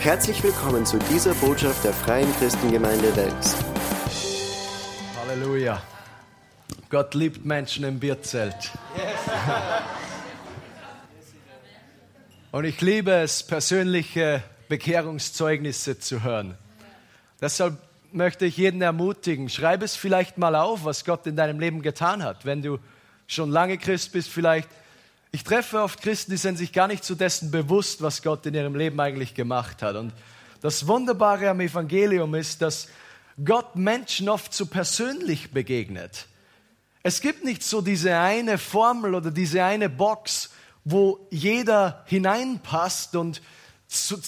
Herzlich 0.00 0.42
willkommen 0.42 0.86
zu 0.86 0.98
dieser 0.98 1.34
Botschaft 1.34 1.84
der 1.84 1.92
Freien 1.92 2.34
Christengemeinde 2.38 3.14
Wels. 3.16 3.54
Halleluja. 5.20 5.82
Gott 6.88 7.12
liebt 7.12 7.44
Menschen 7.44 7.84
im 7.84 8.00
Bierzelt. 8.00 8.70
Und 12.50 12.64
ich 12.64 12.80
liebe 12.80 13.10
es, 13.10 13.42
persönliche 13.42 14.42
Bekehrungszeugnisse 14.70 15.98
zu 15.98 16.22
hören. 16.22 16.56
Deshalb 17.42 17.76
möchte 18.10 18.46
ich 18.46 18.56
jeden 18.56 18.80
ermutigen, 18.80 19.50
schreib 19.50 19.82
es 19.82 19.96
vielleicht 19.96 20.38
mal 20.38 20.56
auf, 20.56 20.86
was 20.86 21.04
Gott 21.04 21.26
in 21.26 21.36
deinem 21.36 21.60
Leben 21.60 21.82
getan 21.82 22.24
hat. 22.24 22.46
Wenn 22.46 22.62
du 22.62 22.78
schon 23.26 23.50
lange 23.50 23.76
Christ 23.76 24.12
bist, 24.12 24.30
vielleicht. 24.30 24.70
Ich 25.32 25.44
treffe 25.44 25.80
oft 25.80 26.02
Christen, 26.02 26.32
die 26.32 26.36
sind 26.36 26.56
sich 26.56 26.72
gar 26.72 26.88
nicht 26.88 27.04
zu 27.04 27.14
dessen 27.14 27.52
bewusst, 27.52 28.02
was 28.02 28.22
Gott 28.22 28.44
in 28.46 28.54
ihrem 28.54 28.74
Leben 28.74 28.98
eigentlich 28.98 29.34
gemacht 29.34 29.82
hat. 29.82 29.94
Und 29.94 30.12
das 30.60 30.88
Wunderbare 30.88 31.50
am 31.50 31.60
Evangelium 31.60 32.34
ist, 32.34 32.62
dass 32.62 32.88
Gott 33.42 33.76
Menschen 33.76 34.28
oft 34.28 34.52
so 34.52 34.66
persönlich 34.66 35.52
begegnet. 35.52 36.26
Es 37.02 37.20
gibt 37.20 37.44
nicht 37.44 37.62
so 37.62 37.80
diese 37.80 38.18
eine 38.18 38.58
Formel 38.58 39.14
oder 39.14 39.30
diese 39.30 39.64
eine 39.64 39.88
Box, 39.88 40.50
wo 40.84 41.26
jeder 41.30 42.04
hineinpasst 42.06 43.16
und 43.16 43.40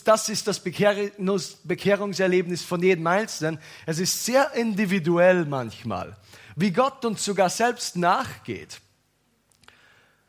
das 0.05 0.28
ist 0.28 0.48
das 0.48 0.61
Bekehrungserlebnis 0.61 2.62
von 2.62 2.83
jedem 2.83 3.06
Einzelnen. 3.06 3.59
Es 3.87 3.98
ist 3.98 4.25
sehr 4.25 4.53
individuell 4.55 5.45
manchmal, 5.45 6.16
wie 6.56 6.73
Gott 6.73 7.05
uns 7.05 7.25
sogar 7.25 7.50
selbst 7.50 7.97
nachgeht. 7.97 8.80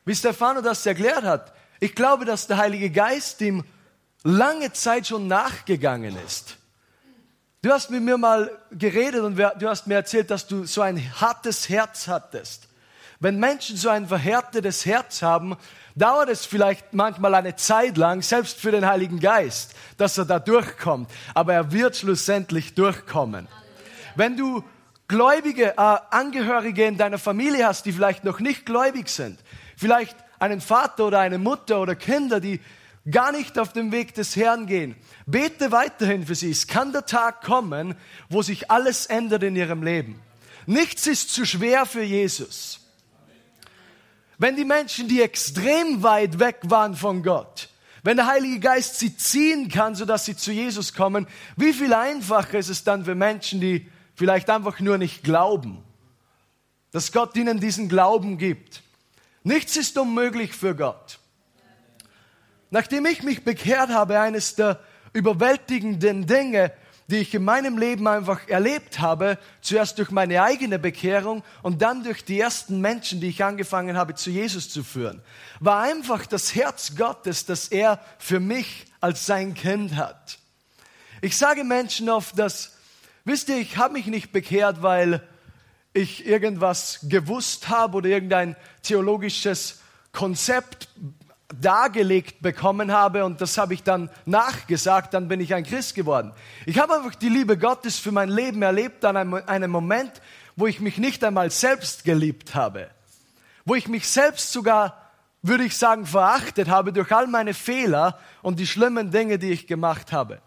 Wie 0.05 0.15
Stefano 0.15 0.61
das 0.61 0.85
erklärt 0.85 1.23
hat, 1.23 1.53
ich 1.79 1.95
glaube, 1.95 2.25
dass 2.25 2.47
der 2.47 2.57
Heilige 2.57 2.89
Geist 2.89 3.41
ihm 3.41 3.63
lange 4.23 4.71
Zeit 4.73 5.07
schon 5.07 5.27
nachgegangen 5.27 6.17
ist. 6.25 6.57
Du 7.61 7.71
hast 7.71 7.89
mit 7.89 8.03
mir 8.03 8.17
mal 8.17 8.51
geredet 8.71 9.21
und 9.21 9.37
du 9.37 9.69
hast 9.69 9.87
mir 9.87 9.95
erzählt, 9.95 10.29
dass 10.29 10.47
du 10.47 10.65
so 10.65 10.81
ein 10.81 10.97
hartes 11.21 11.69
Herz 11.69 12.07
hattest. 12.07 12.67
Wenn 13.19 13.39
Menschen 13.39 13.77
so 13.77 13.87
ein 13.87 14.07
verhärtetes 14.07 14.85
Herz 14.85 15.21
haben, 15.21 15.55
dauert 15.95 16.27
es 16.27 16.45
vielleicht 16.45 16.93
manchmal 16.93 17.35
eine 17.35 17.55
Zeit 17.55 17.95
lang, 17.95 18.21
selbst 18.21 18.59
für 18.59 18.71
den 18.71 18.85
Heiligen 18.85 19.21
Geist, 19.21 19.75
dass 19.97 20.17
er 20.17 20.25
da 20.25 20.39
durchkommt. 20.39 21.09
Aber 21.33 21.53
er 21.53 21.71
wird 21.71 21.95
schlussendlich 21.95 22.75
durchkommen. 22.75 23.47
Wenn 24.15 24.35
du 24.35 24.63
gläubige 25.07 25.77
äh, 25.77 25.97
Angehörige 26.09 26.83
in 26.85 26.97
deiner 26.97 27.17
Familie 27.17 27.65
hast, 27.65 27.85
die 27.85 27.93
vielleicht 27.93 28.25
noch 28.25 28.41
nicht 28.41 28.65
gläubig 28.65 29.07
sind, 29.07 29.39
vielleicht 29.77 30.15
einen 30.39 30.61
Vater 30.61 31.07
oder 31.07 31.19
eine 31.19 31.37
Mutter 31.37 31.81
oder 31.81 31.95
Kinder, 31.95 32.39
die 32.39 32.59
gar 33.09 33.31
nicht 33.31 33.59
auf 33.59 33.73
dem 33.73 33.91
Weg 33.91 34.13
des 34.13 34.35
Herrn 34.35 34.65
gehen, 34.65 34.95
bete 35.25 35.71
weiterhin 35.71 36.25
für 36.25 36.35
sie. 36.35 36.51
Es 36.51 36.67
kann 36.67 36.91
der 36.91 37.05
Tag 37.05 37.43
kommen, 37.43 37.95
wo 38.29 38.41
sich 38.41 38.71
alles 38.71 39.05
ändert 39.05 39.43
in 39.43 39.55
ihrem 39.55 39.83
Leben. 39.83 40.21
Nichts 40.65 41.07
ist 41.07 41.33
zu 41.33 41.45
schwer 41.45 41.85
für 41.85 42.03
Jesus. 42.03 42.79
Wenn 44.37 44.55
die 44.55 44.65
Menschen, 44.65 45.07
die 45.07 45.21
extrem 45.21 46.03
weit 46.03 46.39
weg 46.39 46.59
waren 46.63 46.95
von 46.95 47.23
Gott, 47.23 47.69
wenn 48.03 48.17
der 48.17 48.27
Heilige 48.27 48.59
Geist 48.59 48.99
sie 48.99 49.15
ziehen 49.15 49.69
kann, 49.69 49.95
sodass 49.95 50.25
sie 50.25 50.35
zu 50.35 50.51
Jesus 50.51 50.93
kommen, 50.93 51.27
wie 51.55 51.71
viel 51.71 51.93
einfacher 51.93 52.59
ist 52.59 52.69
es 52.69 52.83
dann 52.83 53.05
für 53.05 53.15
Menschen, 53.15 53.61
die 53.61 53.89
vielleicht 54.15 54.49
einfach 54.49 54.79
nur 54.79 54.97
nicht 54.97 55.23
glauben, 55.23 55.83
dass 56.91 57.11
Gott 57.11 57.35
ihnen 57.37 57.59
diesen 57.59 57.87
Glauben 57.87 58.37
gibt. 58.37 58.83
Nichts 59.43 59.75
ist 59.75 59.97
unmöglich 59.97 60.53
für 60.53 60.75
Gott. 60.75 61.19
Nachdem 62.71 63.05
ich 63.05 63.23
mich 63.23 63.43
bekehrt 63.43 63.89
habe, 63.89 64.19
eines 64.19 64.55
der 64.55 64.79
überwältigenden 65.11 66.25
Dinge, 66.25 66.71
die 67.07 67.17
ich 67.17 67.35
in 67.35 67.43
meinem 67.43 67.77
Leben 67.77 68.07
einfach 68.07 68.47
erlebt 68.47 68.99
habe, 68.99 69.37
zuerst 69.61 69.97
durch 69.99 70.09
meine 70.09 70.41
eigene 70.41 70.79
Bekehrung 70.79 71.43
und 71.61 71.81
dann 71.81 72.03
durch 72.03 72.23
die 72.23 72.39
ersten 72.39 72.79
Menschen, 72.79 73.19
die 73.19 73.27
ich 73.27 73.43
angefangen 73.43 73.97
habe, 73.97 74.15
zu 74.15 74.29
Jesus 74.29 74.69
zu 74.69 74.83
führen, 74.83 75.21
war 75.59 75.81
einfach 75.81 76.25
das 76.25 76.55
Herz 76.55 76.95
Gottes, 76.95 77.45
das 77.45 77.67
er 77.67 77.99
für 78.17 78.39
mich 78.39 78.85
als 79.01 79.25
sein 79.25 79.53
Kind 79.53 79.95
hat. 79.97 80.39
Ich 81.21 81.37
sage 81.37 81.63
Menschen 81.63 82.09
oft, 82.09 82.39
dass, 82.39 82.77
wisst 83.25 83.49
ihr, 83.49 83.57
ich 83.57 83.77
habe 83.77 83.93
mich 83.93 84.07
nicht 84.07 84.31
bekehrt, 84.31 84.81
weil 84.81 85.21
ich 85.93 86.25
irgendwas 86.25 86.99
gewusst 87.03 87.69
habe 87.69 87.97
oder 87.97 88.09
irgendein 88.09 88.55
theologisches 88.81 89.81
Konzept 90.11 90.89
dargelegt 91.61 92.41
bekommen 92.41 92.91
habe 92.91 93.25
und 93.25 93.39
das 93.39 93.57
habe 93.57 93.73
ich 93.75 93.83
dann 93.83 94.09
nachgesagt, 94.25 95.13
dann 95.13 95.27
bin 95.27 95.39
ich 95.39 95.53
ein 95.53 95.63
Christ 95.63 95.93
geworden. 95.93 96.33
Ich 96.65 96.79
habe 96.79 96.95
einfach 96.95 97.15
die 97.15 97.29
Liebe 97.29 97.57
Gottes 97.57 97.99
für 97.99 98.11
mein 98.11 98.29
Leben 98.29 98.61
erlebt 98.63 99.05
an 99.05 99.17
einem, 99.17 99.71
Moment, 99.71 100.11
wo 100.55 100.65
ich 100.65 100.79
mich 100.79 100.97
nicht 100.97 101.23
einmal 101.23 101.51
selbst 101.51 102.05
geliebt 102.05 102.55
habe, 102.55 102.89
wo 103.65 103.75
ich 103.75 103.87
mich 103.87 104.07
selbst 104.07 104.51
sogar, 104.51 105.11
würde 105.43 105.63
ich 105.63 105.77
sagen, 105.77 106.05
verachtet 106.05 106.69
habe 106.69 106.91
durch 106.91 107.11
all 107.11 107.27
meine 107.27 107.53
Fehler 107.53 108.17
und 108.41 108.59
die 108.59 108.67
schlimmen 108.67 109.11
Dinge, 109.11 109.37
die 109.37 109.51
ich 109.51 109.67
gemacht 109.67 110.11
habe. 110.11 110.41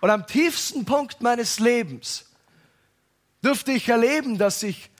Und 0.00 0.10
am 0.10 0.26
tiefsten 0.26 0.84
Punkt 0.84 1.20
meines 1.20 1.58
Lebens 1.58 2.27
durfte 3.42 3.72
ich 3.72 3.88
erleben, 3.88 4.38
dass 4.38 4.62
ich 4.62 4.90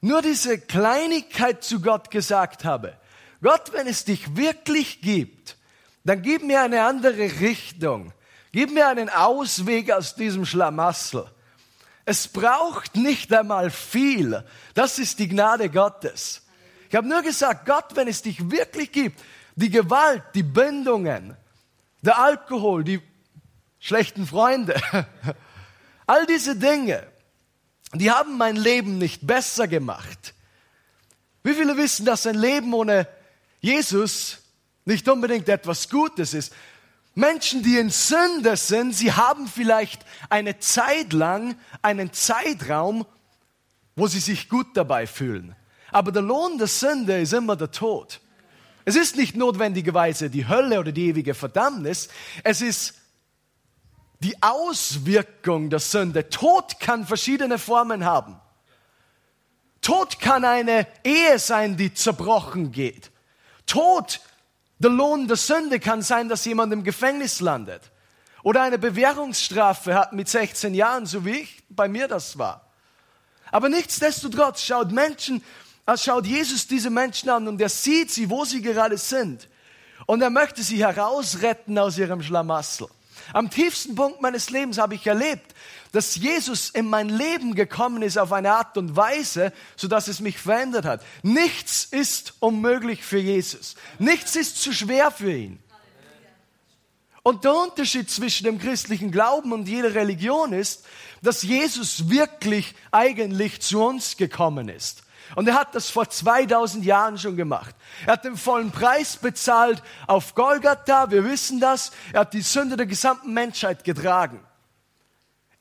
nur 0.00 0.22
diese 0.22 0.58
Kleinigkeit 0.58 1.62
zu 1.62 1.80
Gott 1.80 2.10
gesagt 2.10 2.64
habe. 2.64 2.96
Gott, 3.42 3.72
wenn 3.72 3.86
es 3.86 4.04
dich 4.04 4.36
wirklich 4.36 5.00
gibt, 5.00 5.56
dann 6.04 6.22
gib 6.22 6.42
mir 6.42 6.62
eine 6.62 6.82
andere 6.84 7.40
Richtung. 7.40 8.12
Gib 8.52 8.72
mir 8.72 8.88
einen 8.88 9.08
Ausweg 9.08 9.90
aus 9.92 10.14
diesem 10.14 10.44
Schlamassel. 10.44 11.26
Es 12.04 12.28
braucht 12.28 12.96
nicht 12.96 13.32
einmal 13.32 13.70
viel. 13.70 14.44
Das 14.74 14.98
ist 14.98 15.18
die 15.18 15.28
Gnade 15.28 15.70
Gottes. 15.70 16.42
Ich 16.88 16.96
habe 16.96 17.06
nur 17.06 17.22
gesagt, 17.22 17.66
Gott, 17.66 17.94
wenn 17.94 18.08
es 18.08 18.22
dich 18.22 18.50
wirklich 18.50 18.90
gibt, 18.90 19.20
die 19.54 19.70
Gewalt, 19.70 20.24
die 20.34 20.42
Bindungen, 20.42 21.36
der 22.02 22.18
Alkohol, 22.18 22.82
die 22.82 23.00
schlechten 23.78 24.26
Freunde, 24.26 24.80
all 26.06 26.26
diese 26.26 26.56
Dinge, 26.56 27.06
die 27.94 28.10
haben 28.10 28.36
mein 28.38 28.56
Leben 28.56 28.98
nicht 28.98 29.26
besser 29.26 29.66
gemacht. 29.66 30.34
Wie 31.42 31.54
viele 31.54 31.76
wissen, 31.76 32.04
dass 32.06 32.26
ein 32.26 32.36
Leben 32.36 32.72
ohne 32.74 33.08
Jesus 33.60 34.38
nicht 34.84 35.08
unbedingt 35.08 35.48
etwas 35.48 35.88
Gutes 35.88 36.34
ist. 36.34 36.52
Menschen, 37.14 37.62
die 37.62 37.76
in 37.76 37.90
Sünde 37.90 38.56
sind, 38.56 38.94
sie 38.94 39.12
haben 39.12 39.48
vielleicht 39.48 40.04
eine 40.28 40.58
Zeit 40.58 41.12
lang 41.12 41.56
einen 41.82 42.12
Zeitraum, 42.12 43.04
wo 43.96 44.06
sie 44.06 44.20
sich 44.20 44.48
gut 44.48 44.68
dabei 44.74 45.06
fühlen. 45.06 45.56
Aber 45.90 46.12
der 46.12 46.22
Lohn 46.22 46.58
der 46.58 46.68
Sünde 46.68 47.20
ist 47.20 47.32
immer 47.32 47.56
der 47.56 47.72
Tod. 47.72 48.20
Es 48.84 48.96
ist 48.96 49.16
nicht 49.16 49.36
notwendigerweise 49.36 50.30
die 50.30 50.48
Hölle 50.48 50.80
oder 50.80 50.92
die 50.92 51.08
ewige 51.08 51.34
Verdammnis. 51.34 52.08
Es 52.44 52.62
ist 52.62 52.94
die 54.20 54.40
Auswirkung 54.42 55.70
der 55.70 55.80
Sünde. 55.80 56.28
Tod 56.28 56.78
kann 56.78 57.06
verschiedene 57.06 57.58
Formen 57.58 58.04
haben. 58.04 58.40
Tod 59.80 60.20
kann 60.20 60.44
eine 60.44 60.86
Ehe 61.02 61.38
sein, 61.38 61.76
die 61.76 61.94
zerbrochen 61.94 62.70
geht. 62.70 63.10
Tod, 63.66 64.20
der 64.78 64.90
Lohn 64.90 65.26
der 65.26 65.36
Sünde 65.36 65.80
kann 65.80 66.02
sein, 66.02 66.28
dass 66.28 66.44
jemand 66.44 66.72
im 66.72 66.84
Gefängnis 66.84 67.40
landet 67.40 67.82
oder 68.42 68.62
eine 68.62 68.78
Bewährungsstrafe 68.78 69.94
hat 69.94 70.12
mit 70.12 70.28
16 70.28 70.74
Jahren, 70.74 71.06
so 71.06 71.24
wie 71.24 71.40
ich 71.40 71.62
bei 71.68 71.88
mir 71.88 72.08
das 72.08 72.38
war. 72.38 72.66
Aber 73.50 73.68
nichtsdestotrotz 73.68 74.62
schaut 74.62 74.92
Menschen, 74.92 75.42
äh, 75.86 75.96
schaut 75.96 76.26
Jesus 76.26 76.66
diese 76.66 76.90
Menschen 76.90 77.30
an 77.30 77.48
und 77.48 77.60
er 77.60 77.68
sieht 77.68 78.10
sie, 78.10 78.30
wo 78.30 78.44
sie 78.44 78.62
gerade 78.62 78.96
sind. 78.96 79.48
Und 80.06 80.22
er 80.22 80.30
möchte 80.30 80.62
sie 80.62 80.84
herausretten 80.84 81.78
aus 81.78 81.98
ihrem 81.98 82.22
Schlamassel. 82.22 82.88
Am 83.32 83.50
tiefsten 83.50 83.94
Punkt 83.94 84.20
meines 84.20 84.50
Lebens 84.50 84.78
habe 84.78 84.94
ich 84.94 85.06
erlebt, 85.06 85.54
dass 85.92 86.16
Jesus 86.16 86.70
in 86.70 86.86
mein 86.86 87.08
Leben 87.08 87.54
gekommen 87.54 88.02
ist 88.02 88.18
auf 88.18 88.32
eine 88.32 88.52
Art 88.52 88.76
und 88.76 88.96
Weise, 88.96 89.52
so 89.76 89.88
dass 89.88 90.08
es 90.08 90.20
mich 90.20 90.38
verändert 90.38 90.84
hat. 90.84 91.02
Nichts 91.22 91.84
ist 91.84 92.34
unmöglich 92.40 93.02
für 93.02 93.18
Jesus. 93.18 93.74
Nichts 93.98 94.36
ist 94.36 94.60
zu 94.60 94.72
schwer 94.72 95.10
für 95.10 95.32
ihn. 95.32 95.62
Und 97.22 97.44
der 97.44 97.54
Unterschied 97.54 98.10
zwischen 98.10 98.44
dem 98.44 98.58
christlichen 98.58 99.10
Glauben 99.10 99.52
und 99.52 99.68
jeder 99.68 99.94
Religion 99.94 100.52
ist, 100.52 100.84
dass 101.22 101.42
Jesus 101.42 102.08
wirklich 102.08 102.74
eigentlich 102.92 103.60
zu 103.60 103.82
uns 103.82 104.16
gekommen 104.16 104.68
ist. 104.68 105.02
Und 105.36 105.48
er 105.48 105.54
hat 105.54 105.74
das 105.74 105.90
vor 105.90 106.08
2000 106.08 106.84
Jahren 106.84 107.18
schon 107.18 107.36
gemacht. 107.36 107.74
Er 108.06 108.14
hat 108.14 108.24
den 108.24 108.36
vollen 108.36 108.70
Preis 108.70 109.16
bezahlt 109.16 109.82
auf 110.06 110.34
Golgatha, 110.34 111.10
wir 111.10 111.24
wissen 111.24 111.60
das. 111.60 111.92
Er 112.12 112.20
hat 112.20 112.34
die 112.34 112.42
Sünde 112.42 112.76
der 112.76 112.86
gesamten 112.86 113.32
Menschheit 113.32 113.84
getragen. 113.84 114.40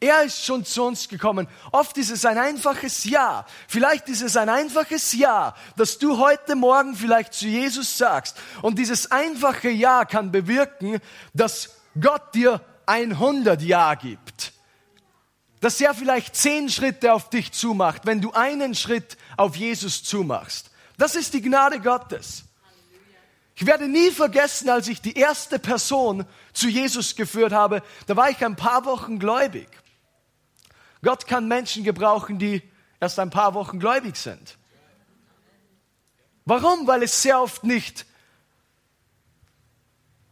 Er 0.01 0.23
ist 0.23 0.45
schon 0.45 0.63
zu 0.63 0.83
uns 0.83 1.09
gekommen. 1.09 1.47
Oft 1.71 1.97
ist 1.97 2.09
es 2.09 2.23
ein 2.25 2.37
einfaches 2.37 3.03
Ja. 3.03 3.45
Vielleicht 3.67 4.07
ist 4.07 4.21
es 4.21 4.37
ein 4.37 4.47
einfaches 4.47 5.11
Ja, 5.11 5.55
dass 5.75 5.97
du 5.97 6.17
heute 6.17 6.55
Morgen 6.55 6.95
vielleicht 6.95 7.33
zu 7.33 7.47
Jesus 7.47 7.97
sagst. 7.97 8.37
Und 8.61 8.79
dieses 8.79 9.11
einfache 9.11 9.69
Ja 9.69 10.05
kann 10.05 10.31
bewirken, 10.31 10.99
dass 11.33 11.81
Gott 11.99 12.33
dir 12.33 12.61
100 12.85 13.61
Ja 13.61 13.95
gibt. 13.95 14.53
Dass 15.59 15.81
er 15.81 15.93
vielleicht 15.93 16.35
zehn 16.35 16.69
Schritte 16.69 17.13
auf 17.13 17.29
dich 17.29 17.51
zumacht, 17.51 18.05
wenn 18.05 18.21
du 18.21 18.31
einen 18.31 18.75
Schritt 18.75 19.17
auf 19.35 19.55
Jesus 19.55 20.03
zumachst. 20.03 20.71
Das 20.97 21.15
ist 21.15 21.33
die 21.33 21.41
Gnade 21.41 21.79
Gottes. 21.79 22.45
Ich 23.55 23.65
werde 23.65 23.89
nie 23.89 24.11
vergessen, 24.11 24.69
als 24.69 24.87
ich 24.87 25.01
die 25.01 25.17
erste 25.17 25.59
Person 25.59 26.25
zu 26.53 26.69
Jesus 26.69 27.15
geführt 27.15 27.51
habe, 27.51 27.83
da 28.07 28.15
war 28.15 28.29
ich 28.29 28.43
ein 28.45 28.55
paar 28.55 28.85
Wochen 28.85 29.19
gläubig. 29.19 29.67
Gott 31.01 31.27
kann 31.27 31.47
Menschen 31.47 31.83
gebrauchen, 31.83 32.39
die 32.39 32.61
erst 33.01 33.19
ein 33.19 33.29
paar 33.29 33.53
Wochen 33.53 33.79
gläubig 33.79 34.15
sind. 34.15 34.57
Warum? 36.45 36.87
Weil 36.87 37.03
es 37.03 37.21
sehr 37.21 37.41
oft 37.41 37.63
nicht 37.63 38.05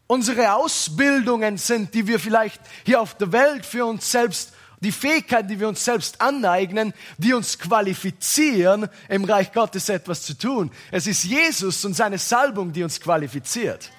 unsere 0.08 0.54
Ausbildungen 0.54 1.58
sind, 1.58 1.94
die 1.94 2.08
wir 2.08 2.20
vielleicht 2.20 2.62
hier 2.86 3.02
auf 3.02 3.16
der 3.16 3.32
Welt 3.34 3.66
für 3.66 3.86
uns 3.86 4.10
selbst, 4.10 4.54
die 4.80 4.92
Fähigkeiten, 4.92 5.48
die 5.48 5.60
wir 5.60 5.68
uns 5.68 5.84
selbst 5.84 6.22
aneignen, 6.22 6.94
die 7.18 7.34
uns 7.34 7.58
qualifizieren, 7.58 8.90
im 9.10 9.24
Reich 9.24 9.52
Gottes 9.52 9.90
etwas 9.90 10.24
zu 10.24 10.38
tun. 10.38 10.72
Es 10.92 11.08
ist 11.08 11.24
Jesus 11.24 11.84
und 11.84 11.96
seine 11.96 12.18
Salbung, 12.18 12.74
die 12.74 12.84
uns 12.84 13.00
qualifiziert. 13.00 13.92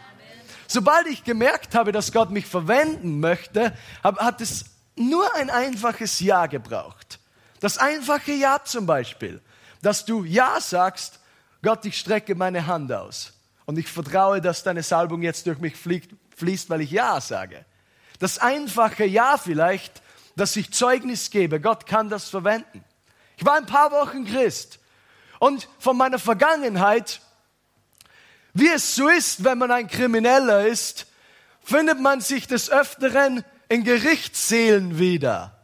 Sobald 0.69 1.06
ich 1.06 1.25
gemerkt 1.25 1.75
habe, 1.75 1.92
dass 1.92 2.12
Gott 2.12 2.30
mich 2.30 2.46
verwenden 2.46 3.20
möchte, 3.20 3.72
hat 4.02 4.40
es 4.40 4.66
nur 4.96 5.34
ein 5.34 5.50
einfaches 5.50 6.20
Ja 6.20 6.46
gebraucht. 6.46 7.19
Das 7.60 7.78
einfache 7.78 8.32
Ja 8.32 8.60
zum 8.64 8.86
Beispiel, 8.86 9.40
dass 9.82 10.04
du 10.04 10.25
Ja 10.25 10.60
sagst, 10.60 11.20
Gott, 11.62 11.84
ich 11.86 11.98
strecke 11.98 12.34
meine 12.34 12.66
Hand 12.66 12.92
aus 12.92 13.32
und 13.64 13.78
ich 13.78 13.88
vertraue, 13.88 14.40
dass 14.40 14.62
deine 14.62 14.82
Salbung 14.82 15.22
jetzt 15.22 15.46
durch 15.46 15.58
mich 15.58 15.75
fließt, 15.76 16.70
weil 16.70 16.82
ich 16.82 16.90
Ja 16.90 17.20
sage. 17.20 17.64
Das 18.19 18.38
einfache 18.38 19.04
Ja 19.04 19.38
vielleicht, 19.38 20.02
dass 20.38 20.56
ich 20.56 20.73
Zeugnis 20.73 21.31
gebe, 21.31 21.61
Gott 21.61 21.87
kann 21.87 22.08
das 22.08 22.29
verwenden. 22.29 22.85
Ich 23.37 23.44
war 23.44 23.55
ein 23.55 23.67
paar 23.67 23.90
Wochen 23.90 24.25
Christ 24.25 24.79
und 25.38 25.69
von 25.79 25.96
meiner 25.96 26.19
Vergangenheit, 26.19 27.20
wie 28.55 28.69
es 28.69 28.94
so 28.94 29.08
ist, 29.08 29.44
wenn 29.44 29.58
man 29.58 29.70
ein 29.70 29.88
Krimineller 29.88 30.67
ist, 30.67 31.06
findet 31.62 32.00
man 32.00 32.20
sich 32.20 32.46
des 32.46 32.70
Öfteren 32.70 33.44
in 33.69 33.85
Gerichtssälen 33.85 34.99
wieder. 34.99 35.55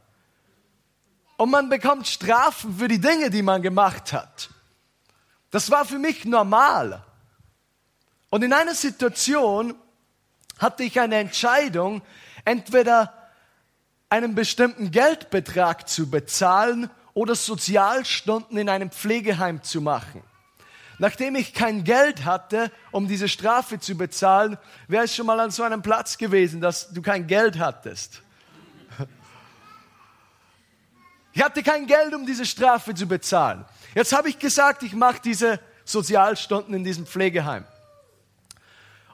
Und 1.36 1.50
man 1.50 1.68
bekommt 1.68 2.06
Strafen 2.06 2.78
für 2.78 2.88
die 2.88 3.00
Dinge, 3.00 3.30
die 3.30 3.42
man 3.42 3.62
gemacht 3.62 4.12
hat. 4.12 4.50
Das 5.50 5.70
war 5.70 5.84
für 5.84 5.98
mich 5.98 6.24
normal. 6.24 7.02
Und 8.30 8.42
in 8.42 8.52
einer 8.52 8.74
Situation 8.74 9.74
hatte 10.58 10.84
ich 10.84 11.00
eine 11.00 11.16
Entscheidung, 11.16 12.02
entweder 12.44 13.23
einen 14.08 14.34
bestimmten 14.34 14.90
Geldbetrag 14.90 15.88
zu 15.88 16.10
bezahlen 16.10 16.90
oder 17.14 17.34
Sozialstunden 17.34 18.58
in 18.58 18.68
einem 18.68 18.90
Pflegeheim 18.90 19.62
zu 19.62 19.80
machen. 19.80 20.22
Nachdem 20.98 21.34
ich 21.34 21.54
kein 21.54 21.82
Geld 21.82 22.24
hatte, 22.24 22.70
um 22.92 23.08
diese 23.08 23.28
Strafe 23.28 23.80
zu 23.80 23.96
bezahlen, 23.96 24.58
wäre 24.86 25.04
es 25.04 25.14
schon 25.14 25.26
mal 25.26 25.40
an 25.40 25.50
so 25.50 25.62
einem 25.62 25.82
Platz 25.82 26.18
gewesen, 26.18 26.60
dass 26.60 26.92
du 26.92 27.02
kein 27.02 27.26
Geld 27.26 27.58
hattest. 27.58 28.22
Ich 31.32 31.42
hatte 31.42 31.64
kein 31.64 31.86
Geld, 31.86 32.14
um 32.14 32.24
diese 32.24 32.46
Strafe 32.46 32.94
zu 32.94 33.06
bezahlen. 33.06 33.64
Jetzt 33.94 34.12
habe 34.12 34.28
ich 34.28 34.38
gesagt, 34.38 34.84
ich 34.84 34.92
mache 34.92 35.20
diese 35.20 35.58
Sozialstunden 35.84 36.72
in 36.74 36.84
diesem 36.84 37.06
Pflegeheim. 37.06 37.64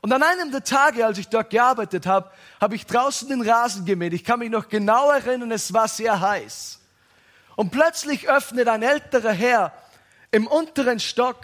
Und 0.02 0.12
an 0.12 0.22
einem 0.22 0.50
der 0.50 0.64
Tage, 0.64 1.04
als 1.04 1.18
ich 1.18 1.28
dort 1.28 1.50
gearbeitet 1.50 2.06
habe, 2.06 2.30
habe 2.60 2.74
ich 2.74 2.86
draußen 2.86 3.28
den 3.28 3.42
Rasen 3.42 3.84
gemäht. 3.84 4.14
Ich 4.14 4.24
kann 4.24 4.38
mich 4.38 4.50
noch 4.50 4.68
genau 4.68 5.10
erinnern, 5.10 5.50
es 5.50 5.72
war 5.72 5.88
sehr 5.88 6.20
heiß. 6.20 6.80
Und 7.56 7.70
plötzlich 7.70 8.28
öffnet 8.28 8.68
ein 8.68 8.82
älterer 8.82 9.32
Herr 9.32 9.72
im 10.30 10.46
unteren 10.46 11.00
Stock 11.00 11.38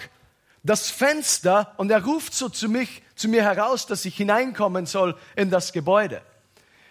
das 0.63 0.91
Fenster 0.91 1.75
und 1.77 1.91
er 1.91 2.05
ruft 2.05 2.35
so 2.35 2.49
zu 2.49 2.69
mich, 2.69 3.03
zu 3.15 3.29
mir 3.29 3.43
heraus, 3.43 3.87
dass 3.87 4.05
ich 4.05 4.17
hineinkommen 4.17 4.87
soll 4.87 5.17
in 5.37 5.51
das 5.51 5.73
Gebäude. 5.73 6.23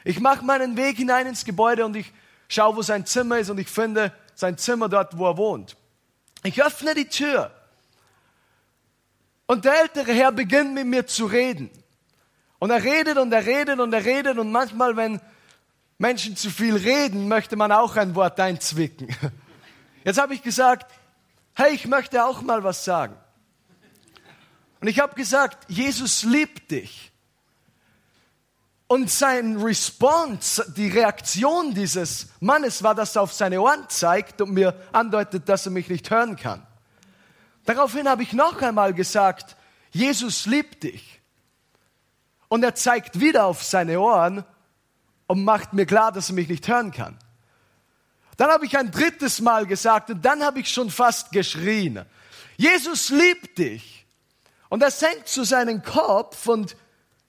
Ich 0.03 0.19
mache 0.19 0.45
meinen 0.45 0.77
Weg 0.77 0.97
hinein 0.97 1.27
ins 1.27 1.43
Gebäude 1.43 1.85
und 1.85 1.95
ich 1.95 2.13
schaue, 2.47 2.77
wo 2.77 2.81
sein 2.83 3.05
Zimmer 3.05 3.39
ist 3.39 3.49
und 3.49 3.57
ich 3.57 3.67
finde 3.67 4.13
sein 4.35 4.57
Zimmer 4.57 4.87
dort, 4.87 5.17
wo 5.17 5.27
er 5.27 5.37
wohnt. 5.37 5.75
Ich 6.43 6.63
öffne 6.63 6.93
die 6.93 7.09
Tür 7.09 7.51
und 9.47 9.65
der 9.65 9.81
ältere 9.81 10.11
Herr 10.13 10.31
beginnt 10.31 10.73
mit 10.73 10.87
mir 10.87 11.05
zu 11.05 11.25
reden. 11.25 11.69
Und 12.59 12.71
er 12.71 12.83
redet 12.83 13.17
und 13.17 13.31
er 13.31 13.45
redet 13.45 13.79
und 13.79 13.93
er 13.93 14.03
redet 14.03 14.37
und 14.37 14.51
manchmal, 14.51 14.95
wenn 14.95 15.21
Menschen 15.97 16.35
zu 16.35 16.49
viel 16.49 16.75
reden, 16.75 17.27
möchte 17.27 17.55
man 17.55 17.71
auch 17.71 17.95
ein 17.95 18.15
Wort 18.15 18.39
einzwicken. 18.39 19.07
Jetzt 20.03 20.19
habe 20.19 20.33
ich 20.33 20.41
gesagt, 20.41 20.91
hey, 21.53 21.73
ich 21.73 21.87
möchte 21.87 22.25
auch 22.25 22.41
mal 22.41 22.63
was 22.63 22.83
sagen. 22.83 23.15
Und 24.81 24.87
ich 24.87 24.99
habe 24.99 25.15
gesagt, 25.15 25.69
Jesus 25.69 26.23
liebt 26.23 26.71
dich. 26.71 27.11
Und 28.87 29.09
sein 29.09 29.57
Response, 29.57 30.71
die 30.77 30.89
Reaktion 30.89 31.73
dieses 31.73 32.27
Mannes 32.39 32.83
war, 32.83 32.93
dass 32.93 33.15
er 33.15 33.23
auf 33.23 33.33
seine 33.33 33.59
Ohren 33.59 33.85
zeigt 33.89 34.41
und 34.41 34.51
mir 34.51 34.79
andeutet, 34.91 35.49
dass 35.49 35.65
er 35.65 35.71
mich 35.71 35.89
nicht 35.89 36.09
hören 36.11 36.35
kann. 36.35 36.65
Daraufhin 37.65 38.07
habe 38.07 38.23
ich 38.23 38.33
noch 38.33 38.61
einmal 38.61 38.93
gesagt, 38.93 39.55
Jesus 39.91 40.45
liebt 40.45 40.83
dich. 40.83 41.21
Und 42.47 42.63
er 42.63 42.75
zeigt 42.75 43.19
wieder 43.19 43.45
auf 43.45 43.63
seine 43.63 43.99
Ohren 43.99 44.45
und 45.27 45.43
macht 45.43 45.73
mir 45.73 45.85
klar, 45.85 46.11
dass 46.11 46.29
er 46.29 46.35
mich 46.35 46.47
nicht 46.47 46.67
hören 46.67 46.91
kann. 46.91 47.17
Dann 48.37 48.49
habe 48.51 48.65
ich 48.65 48.77
ein 48.77 48.91
drittes 48.91 49.41
Mal 49.41 49.65
gesagt 49.65 50.09
und 50.09 50.23
dann 50.23 50.43
habe 50.43 50.59
ich 50.59 50.69
schon 50.69 50.91
fast 50.91 51.31
geschrien. 51.31 52.05
Jesus 52.57 53.09
liebt 53.09 53.57
dich. 53.57 54.05
Und 54.69 54.83
er 54.83 54.91
senkt 54.91 55.27
zu 55.27 55.43
seinen 55.43 55.83
Kopf 55.83 56.47
und 56.47 56.75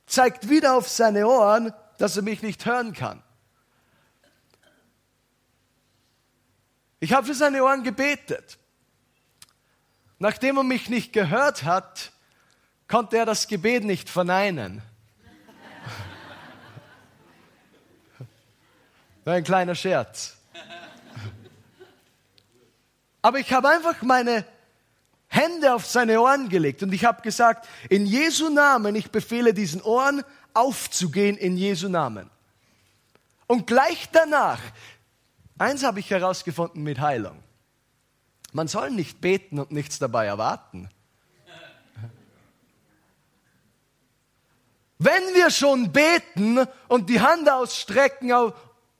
zeigt 0.06 0.48
wieder 0.48 0.74
auf 0.74 0.88
seine 0.88 1.26
Ohren, 1.26 1.72
dass 1.98 2.16
er 2.16 2.22
mich 2.22 2.42
nicht 2.42 2.66
hören 2.66 2.92
kann. 2.92 3.22
Ich 6.98 7.12
habe 7.12 7.26
für 7.26 7.34
seine 7.34 7.62
Ohren 7.62 7.84
gebetet. 7.84 8.58
Nachdem 10.18 10.56
er 10.56 10.62
mich 10.62 10.88
nicht 10.88 11.12
gehört 11.12 11.64
hat, 11.64 12.12
konnte 12.88 13.18
er 13.18 13.26
das 13.26 13.48
Gebet 13.48 13.84
nicht 13.84 14.08
verneinen. 14.08 14.82
Ein 19.24 19.44
kleiner 19.44 19.74
Scherz. 19.74 20.36
Aber 23.20 23.40
ich 23.40 23.52
habe 23.52 23.68
einfach 23.68 24.02
meine 24.02 24.44
Hände 25.28 25.74
auf 25.74 25.84
seine 25.84 26.20
Ohren 26.20 26.48
gelegt 26.48 26.82
und 26.82 26.94
ich 26.94 27.04
habe 27.04 27.22
gesagt, 27.22 27.68
in 27.88 28.06
Jesu 28.06 28.48
Namen, 28.48 28.94
ich 28.94 29.10
befehle 29.10 29.52
diesen 29.52 29.82
Ohren 29.82 30.22
aufzugehen 30.54 31.36
in 31.36 31.56
Jesu 31.56 31.88
Namen. 31.88 32.30
Und 33.48 33.66
gleich 33.66 34.08
danach, 34.12 34.60
eins 35.58 35.82
habe 35.82 36.00
ich 36.00 36.10
herausgefunden 36.10 36.82
mit 36.82 37.00
Heilung. 37.00 37.42
Man 38.52 38.68
soll 38.68 38.90
nicht 38.90 39.20
beten 39.20 39.58
und 39.58 39.70
nichts 39.70 39.98
dabei 39.98 40.26
erwarten. 40.26 40.88
Wenn 44.98 45.22
wir 45.34 45.50
schon 45.50 45.92
beten 45.92 46.66
und 46.88 47.10
die 47.10 47.20
Hand 47.20 47.50
ausstrecken 47.50 48.32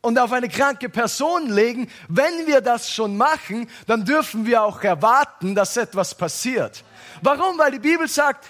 und 0.02 0.18
auf 0.18 0.32
eine 0.32 0.48
kranke 0.48 0.90
Person 0.90 1.48
legen, 1.48 1.90
wenn 2.08 2.46
wir 2.46 2.60
das 2.60 2.90
schon 2.90 3.16
machen, 3.16 3.68
dann 3.86 4.04
dürfen 4.04 4.44
wir 4.44 4.62
auch 4.62 4.82
erwarten, 4.82 5.54
dass 5.54 5.76
etwas 5.76 6.14
passiert. 6.14 6.84
Warum? 7.22 7.58
Weil 7.58 7.72
die 7.72 7.78
Bibel 7.78 8.08
sagt, 8.08 8.46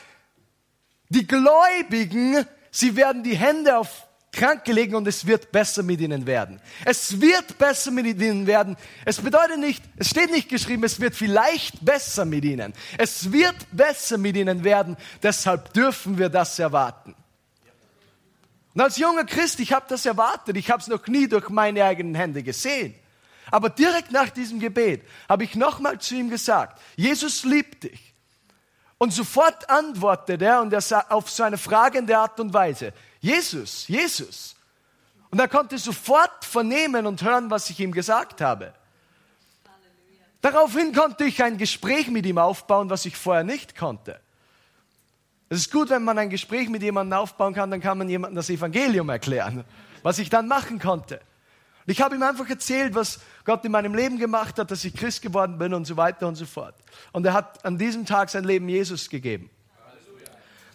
die 1.08 1.26
Gläubigen, 1.26 2.44
sie 2.72 2.96
werden 2.96 3.22
die 3.22 3.36
Hände 3.36 3.78
auf 3.78 4.05
Kranke 4.36 4.72
legen 4.72 4.94
und 4.94 5.08
es 5.08 5.26
wird 5.26 5.50
besser 5.50 5.82
mit 5.82 6.00
ihnen 6.00 6.26
werden. 6.26 6.60
Es 6.84 7.20
wird 7.20 7.58
besser 7.58 7.90
mit 7.90 8.06
ihnen 8.06 8.46
werden. 8.46 8.76
Es 9.04 9.20
bedeutet 9.20 9.58
nicht, 9.58 9.82
es 9.96 10.10
steht 10.10 10.30
nicht 10.30 10.48
geschrieben, 10.48 10.84
es 10.84 11.00
wird 11.00 11.16
vielleicht 11.16 11.84
besser 11.84 12.24
mit 12.24 12.44
ihnen. 12.44 12.74
Es 12.98 13.32
wird 13.32 13.56
besser 13.72 14.18
mit 14.18 14.36
ihnen 14.36 14.62
werden. 14.62 14.96
Deshalb 15.22 15.72
dürfen 15.72 16.18
wir 16.18 16.28
das 16.28 16.58
erwarten. 16.58 17.14
Und 18.74 18.80
als 18.82 18.98
junger 18.98 19.24
Christ, 19.24 19.58
ich 19.60 19.72
habe 19.72 19.86
das 19.88 20.04
erwartet, 20.04 20.56
ich 20.56 20.70
habe 20.70 20.82
es 20.82 20.88
noch 20.88 21.06
nie 21.06 21.26
durch 21.26 21.48
meine 21.48 21.82
eigenen 21.82 22.14
Hände 22.14 22.42
gesehen. 22.42 22.94
Aber 23.50 23.70
direkt 23.70 24.12
nach 24.12 24.28
diesem 24.28 24.60
Gebet 24.60 25.02
habe 25.28 25.44
ich 25.44 25.54
nochmal 25.54 25.98
zu 25.98 26.14
ihm 26.14 26.28
gesagt, 26.28 26.78
Jesus 26.94 27.44
liebt 27.44 27.84
dich. 27.84 28.15
Und 28.98 29.12
sofort 29.12 29.68
antwortet 29.68 30.40
er 30.42 30.62
und 30.62 30.72
er 30.72 31.12
auf 31.12 31.30
seine 31.30 31.58
fragende 31.58 32.16
Art 32.16 32.40
und 32.40 32.52
Weise, 32.52 32.92
Jesus, 33.20 33.86
Jesus. 33.88 34.56
Und 35.30 35.38
er 35.38 35.48
konnte 35.48 35.76
sofort 35.78 36.44
vernehmen 36.44 37.06
und 37.06 37.22
hören, 37.22 37.50
was 37.50 37.68
ich 37.68 37.78
ihm 37.80 37.92
gesagt 37.92 38.40
habe. 38.40 38.72
Daraufhin 40.40 40.94
konnte 40.94 41.24
ich 41.24 41.42
ein 41.42 41.58
Gespräch 41.58 42.08
mit 42.08 42.24
ihm 42.24 42.38
aufbauen, 42.38 42.88
was 42.88 43.04
ich 43.04 43.16
vorher 43.16 43.44
nicht 43.44 43.76
konnte. 43.76 44.20
Es 45.48 45.58
ist 45.58 45.72
gut, 45.72 45.90
wenn 45.90 46.04
man 46.04 46.18
ein 46.18 46.30
Gespräch 46.30 46.68
mit 46.68 46.82
jemandem 46.82 47.18
aufbauen 47.18 47.54
kann, 47.54 47.70
dann 47.70 47.80
kann 47.80 47.98
man 47.98 48.08
jemandem 48.08 48.36
das 48.36 48.50
Evangelium 48.50 49.08
erklären, 49.08 49.64
was 50.02 50.18
ich 50.18 50.30
dann 50.30 50.48
machen 50.48 50.78
konnte. 50.78 51.20
Und 51.86 51.92
ich 51.92 52.00
habe 52.00 52.16
ihm 52.16 52.22
einfach 52.22 52.48
erzählt, 52.50 52.96
was 52.96 53.20
Gott 53.44 53.64
in 53.64 53.70
meinem 53.70 53.94
Leben 53.94 54.18
gemacht 54.18 54.58
hat, 54.58 54.72
dass 54.72 54.84
ich 54.84 54.94
Christ 54.94 55.22
geworden 55.22 55.56
bin 55.56 55.72
und 55.72 55.84
so 55.84 55.96
weiter 55.96 56.26
und 56.26 56.34
so 56.34 56.44
fort. 56.44 56.74
Und 57.12 57.24
er 57.24 57.32
hat 57.32 57.64
an 57.64 57.78
diesem 57.78 58.04
Tag 58.04 58.28
sein 58.28 58.42
Leben 58.42 58.68
Jesus 58.68 59.08
gegeben. 59.08 59.50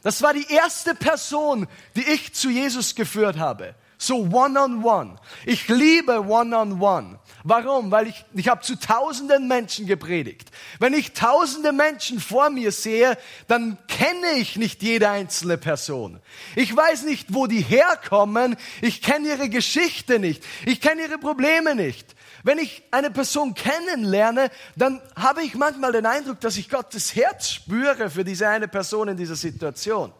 Das 0.03 0.21
war 0.21 0.33
die 0.33 0.47
erste 0.49 0.95
Person, 0.95 1.67
die 1.95 2.03
ich 2.09 2.33
zu 2.33 2.49
Jesus 2.49 2.95
geführt 2.95 3.37
habe. 3.37 3.75
So 4.03 4.15
one-on-one. 4.15 4.81
-on 4.81 4.81
-one. 4.81 5.17
Ich 5.45 5.67
liebe 5.67 6.21
one-on-one. 6.21 6.73
-on 6.73 6.79
-one. 6.79 7.19
Warum? 7.43 7.91
Weil 7.91 8.07
ich, 8.07 8.25
ich 8.33 8.47
habe 8.47 8.61
zu 8.61 8.75
tausenden 8.79 9.47
Menschen 9.47 9.85
gepredigt. 9.85 10.49
Wenn 10.79 10.93
ich 10.93 11.13
tausende 11.13 11.71
Menschen 11.71 12.19
vor 12.19 12.49
mir 12.49 12.71
sehe, 12.71 13.15
dann 13.47 13.77
kenne 13.87 14.31
ich 14.37 14.55
nicht 14.55 14.81
jede 14.81 15.07
einzelne 15.07 15.59
Person. 15.59 16.19
Ich 16.55 16.75
weiß 16.75 17.03
nicht, 17.03 17.35
wo 17.35 17.45
die 17.45 17.61
herkommen. 17.61 18.55
Ich 18.81 19.03
kenne 19.03 19.27
ihre 19.27 19.49
Geschichte 19.49 20.17
nicht. 20.17 20.43
Ich 20.65 20.81
kenne 20.81 21.03
ihre 21.03 21.19
Probleme 21.19 21.75
nicht. 21.75 22.15
Wenn 22.43 22.57
ich 22.57 22.81
eine 22.89 23.11
Person 23.11 23.53
kennenlerne, 23.53 24.49
dann 24.75 24.99
habe 25.15 25.43
ich 25.43 25.53
manchmal 25.53 25.91
den 25.91 26.07
Eindruck, 26.07 26.39
dass 26.39 26.57
ich 26.57 26.69
Gottes 26.69 27.15
Herz 27.15 27.51
spüre 27.51 28.09
für 28.09 28.23
diese 28.23 28.49
eine 28.49 28.67
Person 28.67 29.09
in 29.09 29.17
dieser 29.17 29.35
Situation. 29.35 30.11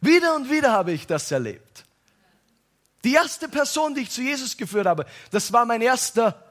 Wieder 0.00 0.34
und 0.34 0.50
wieder 0.50 0.72
habe 0.72 0.92
ich 0.92 1.06
das 1.06 1.30
erlebt. 1.30 1.84
Die 3.04 3.14
erste 3.14 3.48
Person, 3.48 3.94
die 3.94 4.02
ich 4.02 4.10
zu 4.10 4.22
Jesus 4.22 4.56
geführt 4.56 4.86
habe, 4.86 5.06
das 5.30 5.52
war 5.52 5.64
mein 5.64 5.80
erster 5.80 6.42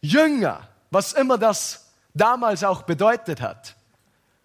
Jünger, 0.00 0.66
was 0.90 1.12
immer 1.12 1.36
das 1.36 1.92
damals 2.14 2.64
auch 2.64 2.82
bedeutet 2.82 3.40
hat. 3.40 3.76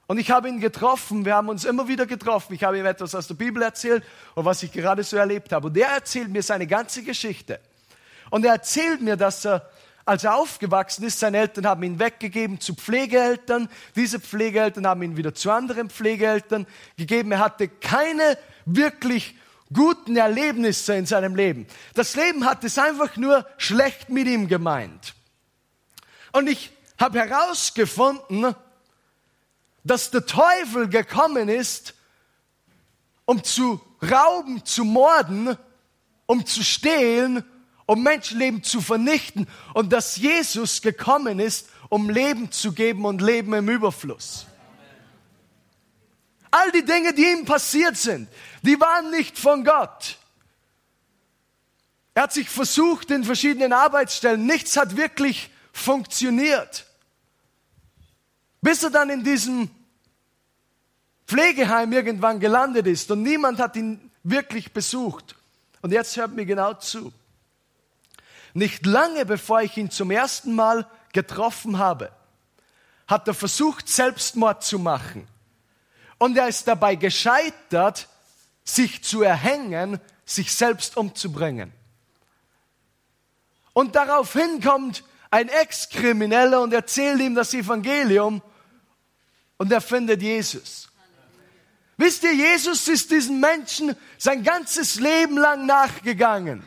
Und 0.06 0.18
ich 0.18 0.32
habe 0.32 0.50
ihn 0.50 0.60
getroffen, 0.60 1.26
wir 1.26 1.36
haben 1.36 1.50
uns 1.50 1.64
immer 1.64 1.88
wieder 1.88 2.06
getroffen. 2.06 2.54
Ich 2.54 2.64
habe 2.64 2.78
ihm 2.78 2.86
etwas 2.86 3.16
aus 3.16 3.28
der 3.28 3.36
Bibel 3.36 3.64
erzählt 3.64 4.04
und 4.36 4.44
was 4.44 4.62
ich 4.62 4.72
gerade 4.72 5.04
so 5.04 5.16
erlebt 5.16 5.52
habe. 5.54 5.68
Und 5.68 5.78
er 5.78 5.90
erzählt 5.90 6.30
mir 6.30 6.44
seine 6.44 6.68
ganze 6.68 7.04
Geschichte. 7.04 7.60
Und 8.30 8.46
er 8.46 8.54
erzählt 8.54 9.02
mir, 9.02 9.16
dass 9.16 9.46
er, 9.46 9.70
als 10.06 10.26
er 10.26 10.36
aufgewachsen 10.36 11.06
ist, 11.06 11.20
seine 11.20 11.38
Eltern 11.38 11.66
haben 11.66 11.84
ihn 11.84 12.00
weggegeben 12.00 12.60
zu 12.60 12.76
Pflegeeltern. 12.76 13.70
Diese 13.96 14.20
Pflegeeltern 14.20 14.86
haben 14.86 15.02
ihn 15.04 15.16
wieder 15.16 15.34
zu 15.34 15.50
anderen 15.52 15.90
Pflegeeltern 15.90 16.68
gegeben. 16.98 17.32
Er 17.32 17.40
hatte 17.40 17.70
keine 17.70 18.38
wirklich 18.66 19.36
guten 19.72 20.18
Erlebnisse 20.18 20.96
in 20.96 21.06
seinem 21.06 21.36
Leben. 21.36 21.68
Das 21.94 22.16
Leben 22.16 22.46
hat 22.46 22.64
es 22.64 22.78
einfach 22.78 23.16
nur 23.18 23.46
schlecht 23.58 24.10
mit 24.10 24.28
ihm 24.28 24.48
gemeint. 24.48 25.16
Und 26.32 26.48
ich 26.48 26.72
habe 27.00 27.20
herausgefunden, 27.20 28.56
dass 29.84 30.12
der 30.12 30.26
Teufel 30.26 30.90
gekommen 30.90 31.50
ist, 31.50 31.94
um 33.26 33.44
zu 33.44 33.82
rauben, 34.02 34.66
zu 34.66 34.84
morden, 34.84 35.58
um 36.26 36.46
zu 36.46 36.64
stehlen, 36.64 37.44
um 37.86 38.02
Menschenleben 38.04 38.64
zu 38.64 38.82
vernichten 38.82 39.48
und 39.74 39.92
dass 39.92 40.16
Jesus 40.18 40.82
gekommen 40.82 41.40
ist, 41.40 41.70
um 41.90 42.10
Leben 42.10 42.52
zu 42.52 42.74
geben 42.74 43.06
und 43.06 43.22
Leben 43.22 43.54
im 43.54 43.70
Überfluss. 43.70 44.48
All 46.54 46.72
die 46.72 46.86
Dinge, 46.86 47.16
die 47.16 47.26
ihm 47.26 47.46
passiert 47.46 47.98
sind, 47.98 48.30
die 48.62 48.80
waren 48.80 49.10
nicht 49.10 49.40
von 49.40 49.64
Gott. 49.64 50.20
Er 52.14 52.24
hat 52.24 52.34
sich 52.34 52.48
versucht 52.48 53.10
in 53.10 53.24
verschiedenen 53.24 53.74
Arbeitsstellen. 53.74 54.46
Nichts 54.46 54.78
hat 54.78 54.96
wirklich 54.96 55.50
funktioniert. 55.72 56.86
Bis 58.62 58.84
er 58.84 58.92
dann 58.92 59.10
in 59.10 59.24
diesem 59.24 59.68
Pflegeheim 61.26 61.92
irgendwann 61.92 62.40
gelandet 62.40 62.86
ist 62.86 63.10
und 63.10 63.24
niemand 63.24 63.58
hat 63.58 63.76
ihn 63.76 64.12
wirklich 64.22 64.74
besucht. 64.74 65.36
Und 65.82 65.92
jetzt 65.92 66.16
hört 66.18 66.34
mir 66.34 66.46
genau 66.46 66.76
zu. 66.76 67.12
Nicht 68.54 68.86
lange 68.86 69.26
bevor 69.26 69.64
ich 69.64 69.76
ihn 69.76 69.90
zum 69.90 70.12
ersten 70.12 70.54
Mal 70.54 70.88
getroffen 71.14 71.80
habe, 71.80 72.12
hat 73.08 73.28
er 73.28 73.34
versucht, 73.34 73.90
Selbstmord 73.90 74.64
zu 74.64 74.78
machen. 74.78 75.28
Und 76.24 76.38
er 76.38 76.48
ist 76.48 76.70
dabei 76.70 76.96
gescheitert, 76.96 78.08
sich 78.64 79.04
zu 79.04 79.24
erhängen, 79.24 80.00
sich 80.24 80.54
selbst 80.54 80.96
umzubringen. 80.96 81.74
Und 83.74 83.98
daraufhin 83.98 84.62
kommt 84.62 85.04
ein 85.32 85.50
Ex-Krimineller 85.50 86.62
und 86.62 86.72
erzählt 86.72 87.20
ihm 87.20 87.36
das 87.36 87.54
Evangelium 87.54 88.42
und 89.58 89.70
er 89.70 89.82
findet 89.82 90.22
Jesus. 90.22 90.88
Wisst 91.98 92.24
ihr, 92.24 92.34
Jesus 92.34 92.88
ist 92.88 93.12
diesen 93.12 93.42
Menschen 93.42 93.94
sein 94.18 94.46
ganzes 94.46 94.96
Leben 95.02 95.38
lang 95.38 95.66
nachgegangen. 95.66 96.64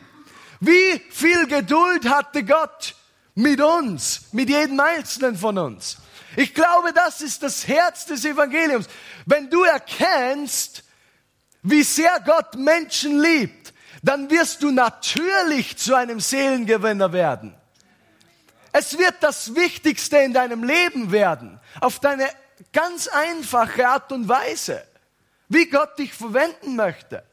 Wie 0.59 1.01
viel 1.09 1.47
Geduld 1.47 2.07
hatte 2.07 2.43
Gott 2.43 2.93
mit 3.33 3.59
uns, 3.59 4.31
mit 4.33 4.49
jedem 4.49 4.79
Einzelnen 4.79 5.35
von 5.35 5.57
uns? 5.57 5.97
Ich 6.35 6.53
glaube, 6.53 6.93
das 6.93 7.21
ist 7.21 7.41
das 7.43 7.67
Herz 7.67 8.05
des 8.05 8.25
Evangeliums. 8.25 8.87
Wenn 9.25 9.49
du 9.49 9.63
erkennst, 9.63 10.83
wie 11.63 11.83
sehr 11.83 12.19
Gott 12.25 12.55
Menschen 12.55 13.19
liebt, 13.19 13.73
dann 14.03 14.29
wirst 14.29 14.63
du 14.63 14.71
natürlich 14.71 15.77
zu 15.77 15.95
einem 15.95 16.19
Seelengewinner 16.19 17.11
werden. 17.13 17.55
Es 18.71 18.97
wird 18.97 19.15
das 19.21 19.55
Wichtigste 19.55 20.17
in 20.17 20.33
deinem 20.33 20.63
Leben 20.63 21.11
werden, 21.11 21.59
auf 21.81 21.99
deine 21.99 22.29
ganz 22.73 23.07
einfache 23.07 23.87
Art 23.87 24.11
und 24.11 24.27
Weise, 24.27 24.83
wie 25.49 25.67
Gott 25.67 25.97
dich 25.97 26.13
verwenden 26.13 26.75
möchte. 26.75 27.23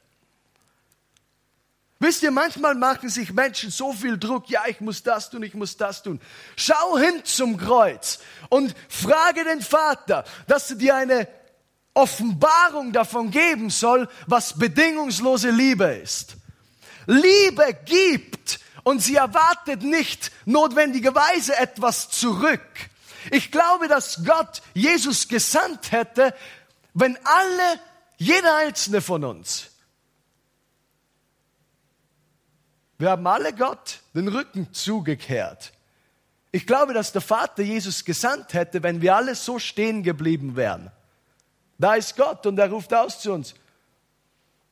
Wisst 2.04 2.23
ihr, 2.23 2.30
manchmal 2.30 2.75
machen 2.75 3.08
sich 3.08 3.32
Menschen 3.32 3.70
so 3.70 3.94
viel 3.94 4.18
Druck, 4.18 4.50
ja, 4.50 4.64
ich 4.66 4.78
muss 4.82 5.02
das 5.02 5.30
tun, 5.30 5.42
ich 5.42 5.54
muss 5.54 5.78
das 5.78 6.02
tun. 6.02 6.20
Schau 6.54 6.99
hin 6.99 7.23
zum 7.25 7.56
Kreuz 7.56 8.18
und 8.50 8.75
frage 8.90 9.42
den 9.42 9.62
Vater, 9.62 10.25
dass 10.46 10.68
er 10.68 10.76
dir 10.76 10.96
eine 10.96 11.26
Offenbarung 11.94 12.92
davon 12.92 13.30
geben 13.30 13.70
soll, 13.70 14.06
was 14.26 14.58
bedingungslose 14.58 15.49
Liebe 15.49 15.87
ist. 15.94 16.37
Liebe 17.06 17.75
gibt 17.87 18.61
und 18.82 19.00
sie 19.00 19.16
erwartet 19.16 19.82
nicht 19.82 20.30
notwendigerweise 20.44 21.56
etwas 21.56 22.11
zurück. 22.11 22.61
Ich 23.30 23.50
glaube, 23.50 23.88
dass 23.88 24.23
Gott 24.26 24.61
Jesus 24.75 25.26
gesandt 25.26 25.90
hätte, 25.90 26.34
wenn 26.92 27.16
alle, 27.25 27.80
jeder 28.18 28.56
einzelne 28.56 29.00
von 29.00 29.25
uns, 29.25 29.70
wir 32.98 33.10
haben 33.10 33.26
alle 33.26 33.52
Gott 33.52 34.00
den 34.14 34.28
Rücken 34.28 34.72
zugekehrt. 34.72 35.72
Ich 36.52 36.66
glaube, 36.66 36.94
dass 36.94 37.12
der 37.12 37.20
Vater 37.20 37.62
Jesus 37.62 38.04
gesandt 38.04 38.54
hätte, 38.54 38.82
wenn 38.82 39.00
wir 39.02 39.16
alle 39.16 39.34
so 39.34 39.58
stehen 39.58 40.02
geblieben 40.02 40.54
wären. 40.54 40.90
Da 41.78 41.94
ist 41.94 42.16
Gott 42.16 42.46
und 42.46 42.58
er 42.58 42.70
ruft 42.70 42.94
aus 42.94 43.20
zu 43.20 43.32
uns. 43.32 43.54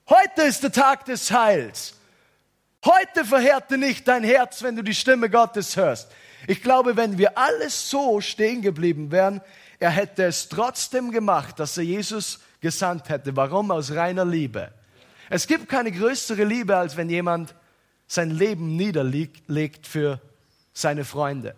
Heute 0.08 0.42
ist 0.42 0.62
der 0.62 0.70
Tag 0.70 1.04
des 1.06 1.30
Heils. 1.32 1.94
Heute 2.84 3.24
verhärte 3.24 3.78
nicht 3.78 4.06
dein 4.06 4.24
Herz, 4.24 4.62
wenn 4.62 4.76
du 4.76 4.82
die 4.82 4.94
Stimme 4.94 5.30
Gottes 5.30 5.76
hörst. 5.76 6.10
Ich 6.46 6.62
glaube, 6.62 6.96
wenn 6.96 7.18
wir 7.18 7.38
alles 7.38 7.88
so 7.90 8.20
stehen 8.20 8.62
geblieben 8.62 9.10
wären, 9.10 9.40
er 9.78 9.90
hätte 9.90 10.24
es 10.24 10.48
trotzdem 10.48 11.10
gemacht, 11.10 11.58
dass 11.58 11.76
er 11.76 11.84
Jesus 11.84 12.40
gesandt 12.60 13.08
hätte. 13.08 13.36
Warum? 13.36 13.70
Aus 13.70 13.92
reiner 13.92 14.24
Liebe. 14.24 14.72
Es 15.30 15.46
gibt 15.46 15.68
keine 15.68 15.90
größere 15.90 16.44
Liebe, 16.44 16.76
als 16.76 16.96
wenn 16.96 17.10
jemand 17.10 17.54
sein 18.12 18.30
Leben 18.30 18.76
niederlegt 18.76 19.86
für 19.86 20.20
seine 20.74 21.06
Freunde. 21.06 21.56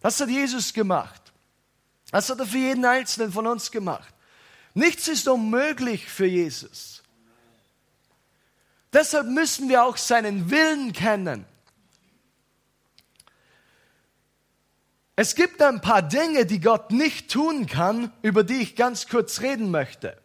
Das 0.00 0.20
hat 0.20 0.28
Jesus 0.28 0.72
gemacht. 0.72 1.32
Das 2.12 2.30
hat 2.30 2.38
er 2.38 2.46
für 2.46 2.58
jeden 2.58 2.84
Einzelnen 2.84 3.32
von 3.32 3.48
uns 3.48 3.72
gemacht. 3.72 4.14
Nichts 4.74 5.08
ist 5.08 5.26
unmöglich 5.26 6.08
für 6.08 6.26
Jesus. 6.26 7.02
Deshalb 8.92 9.26
müssen 9.26 9.68
wir 9.68 9.84
auch 9.84 9.96
seinen 9.96 10.52
Willen 10.52 10.92
kennen. 10.92 11.46
Es 15.16 15.34
gibt 15.34 15.60
ein 15.62 15.80
paar 15.80 16.02
Dinge, 16.02 16.46
die 16.46 16.60
Gott 16.60 16.92
nicht 16.92 17.28
tun 17.28 17.66
kann, 17.66 18.12
über 18.22 18.44
die 18.44 18.58
ich 18.62 18.76
ganz 18.76 19.08
kurz 19.08 19.40
reden 19.40 19.72
möchte. 19.72 20.16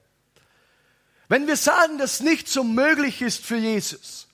Wenn 1.30 1.48
wir 1.48 1.58
sagen, 1.58 1.98
dass 1.98 2.20
nichts 2.20 2.56
unmöglich 2.56 3.24
ist 3.24 3.44
für 3.44 3.58
Jesus. 3.58 4.27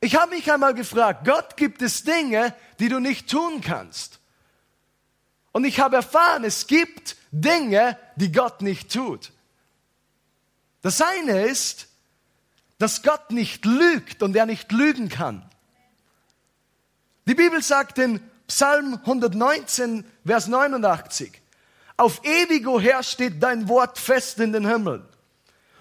Ich 0.00 0.14
habe 0.14 0.36
mich 0.36 0.50
einmal 0.50 0.74
gefragt, 0.74 1.24
Gott 1.24 1.56
gibt 1.56 1.82
es 1.82 2.04
Dinge, 2.04 2.54
die 2.78 2.88
du 2.88 3.00
nicht 3.00 3.28
tun 3.28 3.60
kannst. 3.60 4.20
Und 5.52 5.64
ich 5.64 5.80
habe 5.80 5.96
erfahren, 5.96 6.44
es 6.44 6.66
gibt 6.66 7.16
Dinge, 7.32 7.98
die 8.16 8.30
Gott 8.30 8.62
nicht 8.62 8.92
tut. 8.92 9.32
Das 10.82 11.00
eine 11.00 11.42
ist, 11.42 11.88
dass 12.78 13.02
Gott 13.02 13.32
nicht 13.32 13.64
lügt 13.64 14.22
und 14.22 14.36
er 14.36 14.46
nicht 14.46 14.70
lügen 14.70 15.08
kann. 15.08 15.44
Die 17.26 17.34
Bibel 17.34 17.60
sagt 17.62 17.98
in 17.98 18.20
Psalm 18.46 18.94
119, 18.94 20.04
Vers 20.24 20.46
89, 20.46 21.42
auf 21.96 22.24
ewigo 22.24 22.80
her 22.80 23.02
steht 23.02 23.42
dein 23.42 23.68
Wort 23.68 23.98
fest 23.98 24.38
in 24.38 24.52
den 24.52 24.66
Himmeln. 24.66 25.04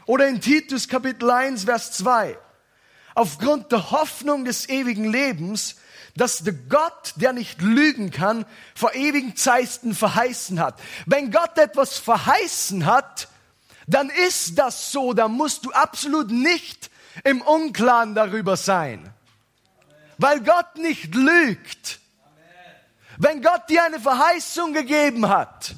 Oder 0.07 0.27
in 0.27 0.41
Titus 0.41 0.87
Kapitel 0.87 1.29
1, 1.29 1.65
Vers 1.65 1.91
2. 1.91 2.37
Aufgrund 3.17 3.71
der 3.71 3.89
Hoffnung 3.89 4.45
des 4.45 4.69
ewigen 4.69 5.11
Lebens, 5.11 5.77
dass 6.15 6.43
der 6.43 6.53
Gott, 6.53 7.13
der 7.15 7.33
nicht 7.33 7.63
lügen 7.63 8.11
kann, 8.11 8.45
vor 8.75 8.93
ewigen 8.93 9.35
Zeiten 9.35 9.95
verheißen 9.95 10.59
hat. 10.59 10.79
Wenn 11.07 11.31
Gott 11.31 11.57
etwas 11.57 11.97
verheißen 11.97 12.85
hat, 12.85 13.27
dann 13.87 14.11
ist 14.11 14.59
das 14.59 14.91
so, 14.91 15.13
dann 15.13 15.31
musst 15.31 15.65
du 15.65 15.71
absolut 15.71 16.29
nicht 16.29 16.91
im 17.23 17.41
Unklaren 17.41 18.13
darüber 18.13 18.55
sein. 18.55 19.11
Weil 20.19 20.41
Gott 20.41 20.75
nicht 20.75 21.15
lügt. 21.15 21.99
Wenn 23.17 23.41
Gott 23.41 23.67
dir 23.67 23.83
eine 23.83 23.99
Verheißung 23.99 24.73
gegeben 24.73 25.27
hat, 25.27 25.73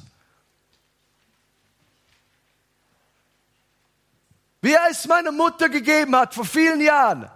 wie 4.62 4.72
er 4.72 4.88
es 4.90 5.06
meiner 5.06 5.32
Mutter 5.32 5.68
gegeben 5.68 6.14
hat 6.16 6.34
vor 6.34 6.44
vielen 6.44 6.80
Jahren, 6.80 7.30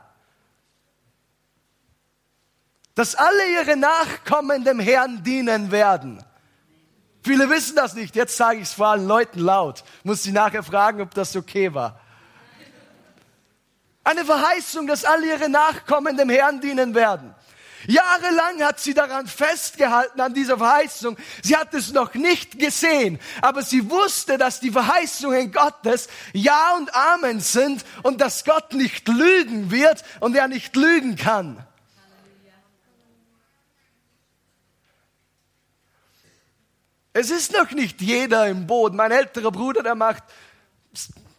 dass 2.94 3.14
alle 3.14 3.50
ihre 3.52 3.76
Nachkommen 3.76 4.64
dem 4.64 4.78
Herrn 4.78 5.22
dienen 5.22 5.70
werden. 5.70 6.22
Viele 7.24 7.48
wissen 7.48 7.74
das 7.74 7.94
nicht. 7.94 8.14
Jetzt 8.14 8.36
sage 8.36 8.58
ich 8.58 8.64
es 8.64 8.74
vor 8.74 8.88
allen 8.88 9.08
Leuten 9.08 9.40
laut. 9.40 9.82
Muss 10.04 10.22
sie 10.22 10.30
nachher 10.30 10.62
fragen, 10.62 11.00
ob 11.00 11.14
das 11.14 11.34
okay 11.34 11.72
war. 11.72 11.98
Eine 14.04 14.26
Verheißung, 14.26 14.86
dass 14.86 15.06
alle 15.06 15.26
ihre 15.26 15.48
Nachkommen 15.48 16.18
dem 16.18 16.28
Herrn 16.28 16.60
dienen 16.60 16.94
werden. 16.94 17.34
Jahrelang 17.86 18.62
hat 18.62 18.80
sie 18.80 18.94
daran 18.94 19.26
festgehalten, 19.26 20.20
an 20.20 20.34
dieser 20.34 20.58
Verheißung. 20.58 21.16
Sie 21.42 21.56
hat 21.56 21.74
es 21.74 21.92
noch 21.92 22.14
nicht 22.14 22.58
gesehen, 22.58 23.18
aber 23.42 23.62
sie 23.62 23.90
wusste, 23.90 24.38
dass 24.38 24.60
die 24.60 24.70
Verheißungen 24.70 25.52
Gottes 25.52 26.08
Ja 26.32 26.76
und 26.76 26.94
Amen 26.94 27.40
sind 27.40 27.84
und 28.02 28.20
dass 28.20 28.44
Gott 28.44 28.72
nicht 28.72 29.08
lügen 29.08 29.70
wird 29.70 30.04
und 30.20 30.36
er 30.36 30.48
nicht 30.48 30.74
lügen 30.76 31.16
kann. 31.16 31.64
Es 37.16 37.30
ist 37.30 37.52
noch 37.52 37.70
nicht 37.70 38.00
jeder 38.00 38.48
im 38.48 38.66
Boot. 38.66 38.92
Mein 38.92 39.12
älterer 39.12 39.52
Bruder, 39.52 39.84
der 39.84 39.94
macht 39.94 40.24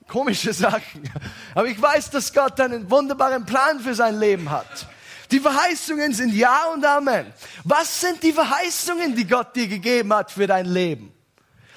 komische 0.08 0.54
Sachen. 0.54 1.12
Aber 1.54 1.68
ich 1.68 1.82
weiß, 1.82 2.12
dass 2.12 2.32
Gott 2.34 2.60
einen 2.62 2.90
wunderbaren 2.90 3.46
Plan 3.46 3.82
für 3.82 3.94
sein 3.94 4.18
Leben 4.18 4.50
hat. 4.52 4.88
Die 5.32 5.40
Verheißungen 5.40 6.14
sind 6.14 6.34
Ja 6.34 6.68
und 6.74 6.86
Amen. 6.86 7.34
Was 7.64 8.02
sind 8.02 8.22
die 8.24 8.34
Verheißungen, 8.34 9.16
die 9.16 9.28
Gott 9.28 9.56
dir 9.56 9.68
gegeben 9.68 10.14
hat 10.14 10.32
für 10.32 10.48
dein 10.48 10.66
Leben? 10.66 11.14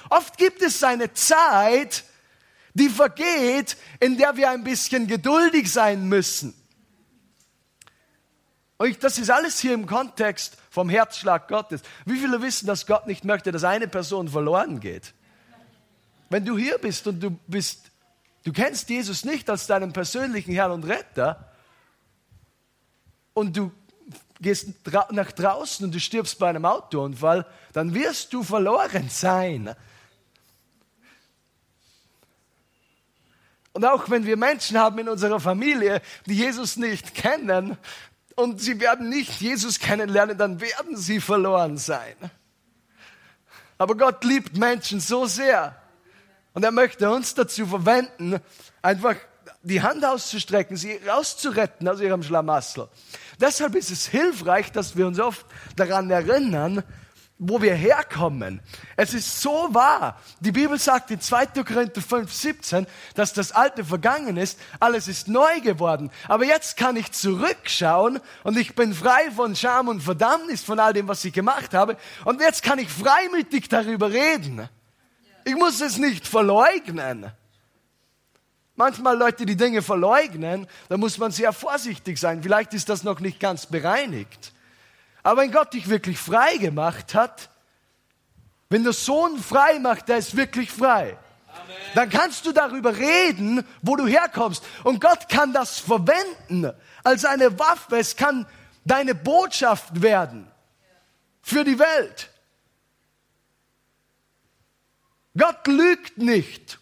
Oft 0.09 0.37
gibt 0.37 0.61
es 0.61 0.83
eine 0.83 1.13
Zeit, 1.13 2.03
die 2.73 2.89
vergeht, 2.89 3.77
in 3.99 4.17
der 4.17 4.35
wir 4.37 4.49
ein 4.49 4.63
bisschen 4.63 5.07
geduldig 5.07 5.71
sein 5.71 6.07
müssen. 6.07 6.53
Und 8.77 9.03
das 9.03 9.17
ist 9.17 9.29
alles 9.29 9.59
hier 9.59 9.73
im 9.73 9.85
Kontext 9.85 10.57
vom 10.69 10.87
Herzschlag 10.87 11.47
Gottes. 11.47 11.81
Wie 12.05 12.17
viele 12.17 12.41
wissen, 12.41 12.65
dass 12.65 12.85
Gott 12.85 13.07
nicht 13.07 13.25
möchte, 13.25 13.51
dass 13.51 13.65
eine 13.65 13.87
Person 13.87 14.29
verloren 14.29 14.79
geht? 14.79 15.13
Wenn 16.29 16.45
du 16.45 16.57
hier 16.57 16.77
bist 16.77 17.05
und 17.07 17.19
du 17.19 17.31
bist, 17.47 17.91
du 18.45 18.53
kennst 18.53 18.89
Jesus 18.89 19.25
nicht 19.25 19.49
als 19.49 19.67
deinen 19.67 19.91
persönlichen 19.91 20.53
Herrn 20.53 20.71
und 20.71 20.85
Retter 20.85 21.48
und 23.39 23.57
du 23.57 23.71
gehst 24.41 24.69
nach 25.11 25.31
draußen 25.31 25.85
und 25.85 25.93
du 25.93 25.99
stirbst 25.99 26.39
bei 26.39 26.49
einem 26.49 26.65
Autounfall, 26.65 27.45
dann 27.73 27.93
wirst 27.93 28.33
du 28.33 28.43
verloren 28.43 29.09
sein. 29.09 29.75
Und 33.73 33.85
auch 33.85 34.09
wenn 34.09 34.25
wir 34.25 34.37
Menschen 34.37 34.77
haben 34.77 34.99
in 34.99 35.09
unserer 35.09 35.39
Familie, 35.39 36.01
die 36.25 36.35
Jesus 36.35 36.77
nicht 36.77 37.15
kennen, 37.15 37.77
und 38.35 38.61
sie 38.61 38.79
werden 38.79 39.09
nicht 39.09 39.41
Jesus 39.41 39.79
kennenlernen, 39.79 40.37
dann 40.37 40.61
werden 40.61 40.95
sie 40.95 41.19
verloren 41.19 41.77
sein. 41.77 42.15
Aber 43.77 43.97
Gott 43.97 44.23
liebt 44.23 44.57
Menschen 44.57 45.01
so 45.01 45.25
sehr. 45.25 45.75
Und 46.53 46.63
er 46.63 46.71
möchte 46.71 47.09
uns 47.09 47.33
dazu 47.33 47.65
verwenden, 47.65 48.39
einfach 48.81 49.15
die 49.61 49.81
Hand 49.81 50.05
auszustrecken, 50.05 50.77
sie 50.77 50.99
rauszuretten 51.07 51.87
aus 51.87 51.99
ihrem 51.99 52.23
Schlamassel. 52.23 52.87
Deshalb 53.39 53.75
ist 53.75 53.91
es 53.91 54.07
hilfreich, 54.07 54.71
dass 54.71 54.95
wir 54.95 55.07
uns 55.07 55.19
oft 55.19 55.45
daran 55.75 56.09
erinnern, 56.09 56.83
wo 57.41 57.61
wir 57.61 57.73
herkommen. 57.73 58.61
Es 58.97 59.13
ist 59.13 59.39
so 59.39 59.69
wahr. 59.71 60.19
Die 60.41 60.51
Bibel 60.51 60.77
sagt 60.77 61.09
in 61.09 61.21
2. 61.21 61.45
Korinther 61.63 62.01
5, 62.01 62.31
17, 62.31 62.85
dass 63.15 63.31
das 63.31 63.53
Alte 63.53 63.85
vergangen 63.85 64.35
ist, 64.35 64.59
alles 64.81 65.07
ist 65.07 65.29
neu 65.29 65.61
geworden. 65.61 66.11
Aber 66.27 66.43
jetzt 66.43 66.75
kann 66.75 66.97
ich 66.97 67.13
zurückschauen 67.13 68.19
und 68.43 68.57
ich 68.57 68.75
bin 68.75 68.93
frei 68.93 69.31
von 69.31 69.55
Scham 69.55 69.87
und 69.87 70.01
Verdammnis, 70.01 70.63
von 70.63 70.79
all 70.79 70.91
dem, 70.91 71.07
was 71.07 71.23
ich 71.23 71.31
gemacht 71.31 71.73
habe. 71.73 71.95
Und 72.25 72.41
jetzt 72.41 72.61
kann 72.61 72.77
ich 72.77 72.89
freimütig 72.89 73.69
darüber 73.69 74.11
reden. 74.11 74.67
Ich 75.45 75.55
muss 75.55 75.79
es 75.79 75.97
nicht 75.97 76.27
verleugnen. 76.27 77.31
Manchmal 78.79 79.17
Leute, 79.17 79.45
die 79.45 79.57
Dinge 79.57 79.81
verleugnen, 79.81 80.65
da 80.87 80.95
muss 80.95 81.17
man 81.17 81.33
sehr 81.33 81.51
vorsichtig 81.51 82.17
sein. 82.17 82.41
Vielleicht 82.41 82.73
ist 82.73 82.87
das 82.87 83.03
noch 83.03 83.19
nicht 83.19 83.37
ganz 83.37 83.65
bereinigt. 83.65 84.53
Aber 85.21 85.41
wenn 85.41 85.51
Gott 85.51 85.73
dich 85.73 85.89
wirklich 85.89 86.17
frei 86.17 86.55
gemacht 86.55 87.13
hat, 87.13 87.49
wenn 88.69 88.85
der 88.85 88.93
Sohn 88.93 89.37
frei 89.37 89.79
macht, 89.79 90.07
der 90.07 90.19
ist 90.19 90.37
wirklich 90.37 90.71
frei. 90.71 91.17
Amen. 91.47 91.75
Dann 91.93 92.09
kannst 92.09 92.45
du 92.45 92.53
darüber 92.53 92.95
reden, 92.95 93.65
wo 93.81 93.97
du 93.97 94.07
herkommst. 94.07 94.63
Und 94.85 95.01
Gott 95.01 95.27
kann 95.27 95.51
das 95.51 95.79
verwenden 95.79 96.71
als 97.03 97.25
eine 97.25 97.59
Waffe. 97.59 97.97
Es 97.97 98.15
kann 98.15 98.47
deine 98.85 99.13
Botschaft 99.13 100.01
werden 100.01 100.49
für 101.41 101.65
die 101.65 101.79
Welt. 101.79 102.29
Gott 105.35 105.67
lügt 105.67 106.17
nicht. 106.17 106.78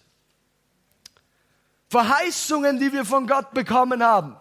Verheißungen, 1.89 2.79
die 2.79 2.91
wir 2.91 3.05
von 3.05 3.27
Gott 3.27 3.53
bekommen 3.53 4.03
haben, 4.03 4.35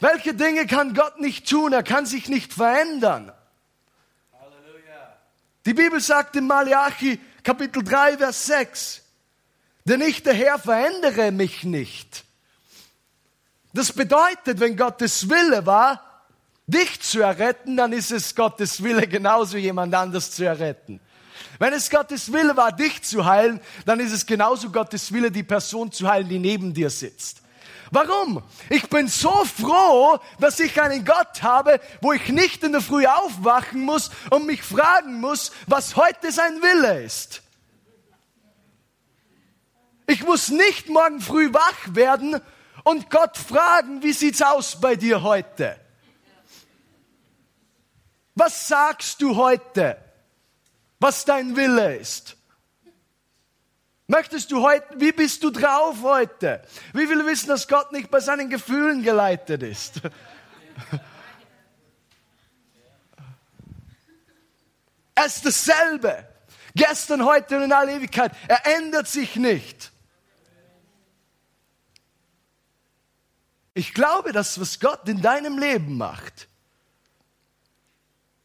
Welche 0.00 0.34
Dinge 0.34 0.66
kann 0.66 0.94
Gott 0.94 1.18
nicht 1.20 1.48
tun? 1.48 1.72
Er 1.72 1.82
kann 1.82 2.06
sich 2.06 2.28
nicht 2.28 2.52
verändern. 2.52 3.32
Halleluja. 4.32 5.16
Die 5.66 5.74
Bibel 5.74 6.00
sagt 6.00 6.36
in 6.36 6.46
Malachi 6.46 7.20
Kapitel 7.42 7.82
3, 7.82 8.18
Vers 8.18 8.46
6, 8.46 9.02
denn 9.84 10.00
ich, 10.02 10.22
der 10.22 10.34
Herr, 10.34 10.58
verändere 10.58 11.32
mich 11.32 11.64
nicht. 11.64 12.24
Das 13.72 13.92
bedeutet, 13.92 14.60
wenn 14.60 14.76
Gottes 14.76 15.28
Wille 15.28 15.64
war, 15.64 16.24
dich 16.66 17.00
zu 17.00 17.20
erretten, 17.20 17.76
dann 17.76 17.92
ist 17.92 18.10
es 18.10 18.34
Gottes 18.34 18.82
Wille 18.82 19.06
genauso 19.08 19.56
jemand 19.56 19.94
anders 19.94 20.30
zu 20.32 20.44
erretten. 20.44 21.00
Wenn 21.58 21.72
es 21.72 21.90
Gottes 21.90 22.32
Wille 22.32 22.56
war, 22.56 22.72
dich 22.72 23.02
zu 23.02 23.24
heilen, 23.24 23.60
dann 23.84 24.00
ist 24.00 24.12
es 24.12 24.26
genauso 24.26 24.70
Gottes 24.70 25.12
Wille, 25.12 25.30
die 25.30 25.42
Person 25.42 25.90
zu 25.90 26.08
heilen, 26.08 26.28
die 26.28 26.38
neben 26.38 26.72
dir 26.72 26.90
sitzt. 26.90 27.42
Warum? 27.90 28.42
Ich 28.68 28.88
bin 28.88 29.08
so 29.08 29.44
froh, 29.44 30.18
dass 30.38 30.60
ich 30.60 30.80
einen 30.80 31.04
Gott 31.04 31.42
habe, 31.42 31.80
wo 32.00 32.12
ich 32.12 32.28
nicht 32.28 32.62
in 32.62 32.72
der 32.72 32.80
Früh 32.80 33.06
aufwachen 33.06 33.80
muss 33.80 34.10
und 34.30 34.46
mich 34.46 34.62
fragen 34.62 35.20
muss, 35.20 35.52
was 35.66 35.96
heute 35.96 36.30
sein 36.30 36.60
Wille 36.62 37.02
ist. 37.02 37.42
Ich 40.06 40.24
muss 40.24 40.48
nicht 40.48 40.88
morgen 40.88 41.20
früh 41.20 41.52
wach 41.52 41.94
werden 41.94 42.40
und 42.84 43.10
Gott 43.10 43.36
fragen, 43.36 44.02
wie 44.02 44.12
sieht's 44.12 44.42
aus 44.42 44.80
bei 44.80 44.96
dir 44.96 45.22
heute? 45.22 45.78
Was 48.34 48.68
sagst 48.68 49.20
du 49.20 49.36
heute, 49.36 49.98
was 51.00 51.24
dein 51.24 51.56
Wille 51.56 51.96
ist? 51.96 52.36
Möchtest 54.06 54.50
du 54.50 54.62
heute, 54.62 54.86
wie 54.96 55.12
bist 55.12 55.44
du 55.44 55.50
drauf 55.50 56.02
heute? 56.02 56.62
Wie 56.94 57.06
viele 57.06 57.26
wissen, 57.26 57.48
dass 57.48 57.68
Gott 57.68 57.92
nicht 57.92 58.10
bei 58.10 58.20
seinen 58.20 58.48
Gefühlen 58.48 59.02
geleitet 59.02 59.62
ist? 59.62 60.00
Er 65.14 65.26
ist 65.26 65.44
dasselbe. 65.44 66.28
Gestern, 66.76 67.24
heute 67.24 67.56
und 67.56 67.64
in 67.64 67.72
aller 67.72 67.90
Ewigkeit. 67.90 68.30
Er 68.46 68.64
ändert 68.76 69.08
sich 69.08 69.34
nicht. 69.34 69.90
Ich 73.74 73.94
glaube, 73.94 74.30
dass 74.30 74.60
was 74.60 74.78
Gott 74.78 75.08
in 75.08 75.20
deinem 75.20 75.58
Leben 75.58 75.96
macht, 75.96 76.46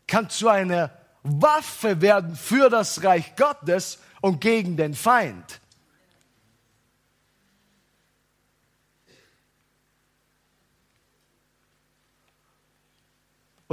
kann 0.08 0.32
zu 0.32 0.50
einer 0.50 0.89
Waffe 1.24 2.02
werden 2.02 2.36
für 2.36 2.70
das 2.70 3.04
Reich 3.04 3.36
Gottes 3.36 4.00
und 4.22 4.42
gegen 4.42 4.78
den 4.78 4.94
Feind. 4.94 5.62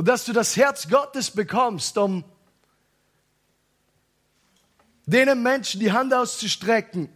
und 0.01 0.09
dass 0.09 0.25
du 0.25 0.33
das 0.33 0.57
Herz 0.57 0.89
Gottes 0.89 1.31
bekommst, 1.31 1.99
um 1.99 2.25
denen 5.05 5.43
Menschen 5.43 5.79
die 5.79 5.93
Hand 5.93 6.15
auszustrecken, 6.15 7.11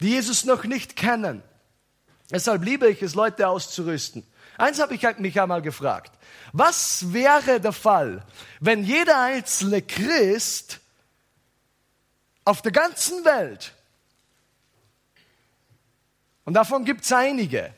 die 0.00 0.10
Jesus 0.10 0.44
noch 0.44 0.64
nicht 0.64 0.96
kennen. 0.96 1.42
Deshalb 2.30 2.64
liebe 2.64 2.88
ich 2.88 3.02
es, 3.02 3.14
Leute 3.14 3.48
auszurüsten. 3.48 4.26
Eins 4.58 4.80
habe 4.80 4.94
ich 4.94 5.02
mich 5.18 5.40
einmal 5.40 5.62
gefragt. 5.62 6.12
Was 6.52 7.12
wäre 7.12 7.60
der 7.60 7.72
Fall, 7.72 8.24
wenn 8.60 8.84
jeder 8.84 9.20
einzelne 9.20 9.82
Christ 9.82 10.80
auf 12.44 12.62
der 12.62 12.72
ganzen 12.72 13.24
Welt, 13.24 13.72
und 16.44 16.54
davon 16.54 16.84
gibt 16.84 17.04
es 17.04 17.12
einige, 17.12 17.74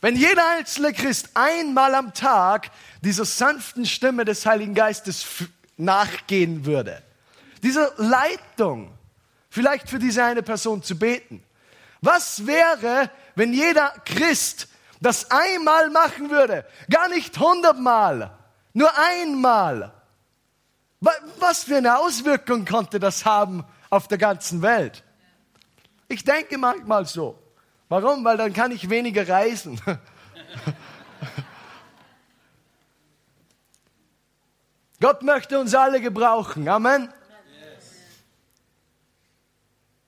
wenn 0.00 0.16
jeder 0.16 0.46
einzelne 0.50 0.92
Christ 0.92 1.30
einmal 1.34 1.94
am 1.94 2.12
Tag 2.12 2.70
dieser 3.00 3.24
sanften 3.24 3.86
Stimme 3.86 4.24
des 4.24 4.44
Heiligen 4.44 4.74
Geistes 4.74 5.24
nachgehen 5.76 6.66
würde, 6.66 7.02
dieser 7.62 7.92
Leitung, 7.96 8.92
vielleicht 9.48 9.88
für 9.88 9.98
diese 9.98 10.24
eine 10.24 10.42
Person 10.42 10.82
zu 10.82 10.98
beten. 10.98 11.42
Was 12.06 12.46
wäre, 12.46 13.10
wenn 13.34 13.52
jeder 13.52 13.92
Christ 14.04 14.68
das 15.00 15.28
einmal 15.32 15.90
machen 15.90 16.30
würde? 16.30 16.64
Gar 16.88 17.08
nicht 17.08 17.36
hundertmal, 17.36 18.30
nur 18.74 18.90
einmal. 18.96 19.92
Was 21.00 21.64
für 21.64 21.78
eine 21.78 21.98
Auswirkung 21.98 22.64
konnte 22.64 23.00
das 23.00 23.24
haben 23.24 23.64
auf 23.90 24.06
der 24.06 24.18
ganzen 24.18 24.62
Welt? 24.62 25.02
Ich 26.06 26.22
denke 26.22 26.58
manchmal 26.58 27.06
so. 27.06 27.42
Warum? 27.88 28.24
Weil 28.24 28.36
dann 28.36 28.52
kann 28.52 28.70
ich 28.70 28.88
weniger 28.88 29.28
reisen. 29.28 29.80
Gott 35.00 35.24
möchte 35.24 35.58
uns 35.58 35.74
alle 35.74 36.00
gebrauchen. 36.00 36.68
Amen. 36.68 37.12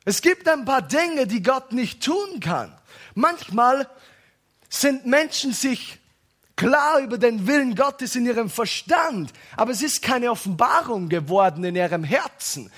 Es 0.09 0.23
gibt 0.23 0.49
ein 0.49 0.65
paar 0.65 0.81
Dinge, 0.81 1.27
die 1.27 1.43
Gott 1.43 1.73
nicht 1.73 2.03
tun 2.03 2.41
kann. 2.41 2.75
Manchmal 3.15 3.87
sind 4.71 5.05
Menschen 5.05 5.53
sich 5.53 5.99
klar 6.57 7.01
über 7.01 7.19
den 7.19 7.47
Willen 7.47 7.75
Gottes 7.75 8.17
in 8.17 8.25
ihrem 8.25 8.49
Verstand, 8.49 9.31
aber 9.55 9.71
es 9.71 9.83
ist 9.83 10.01
keine 10.01 10.31
Offenbarung 10.31 11.11
geworden 11.11 11.63
in 11.63 11.77
ihrem 11.77 12.05
Herzen. 12.05 12.73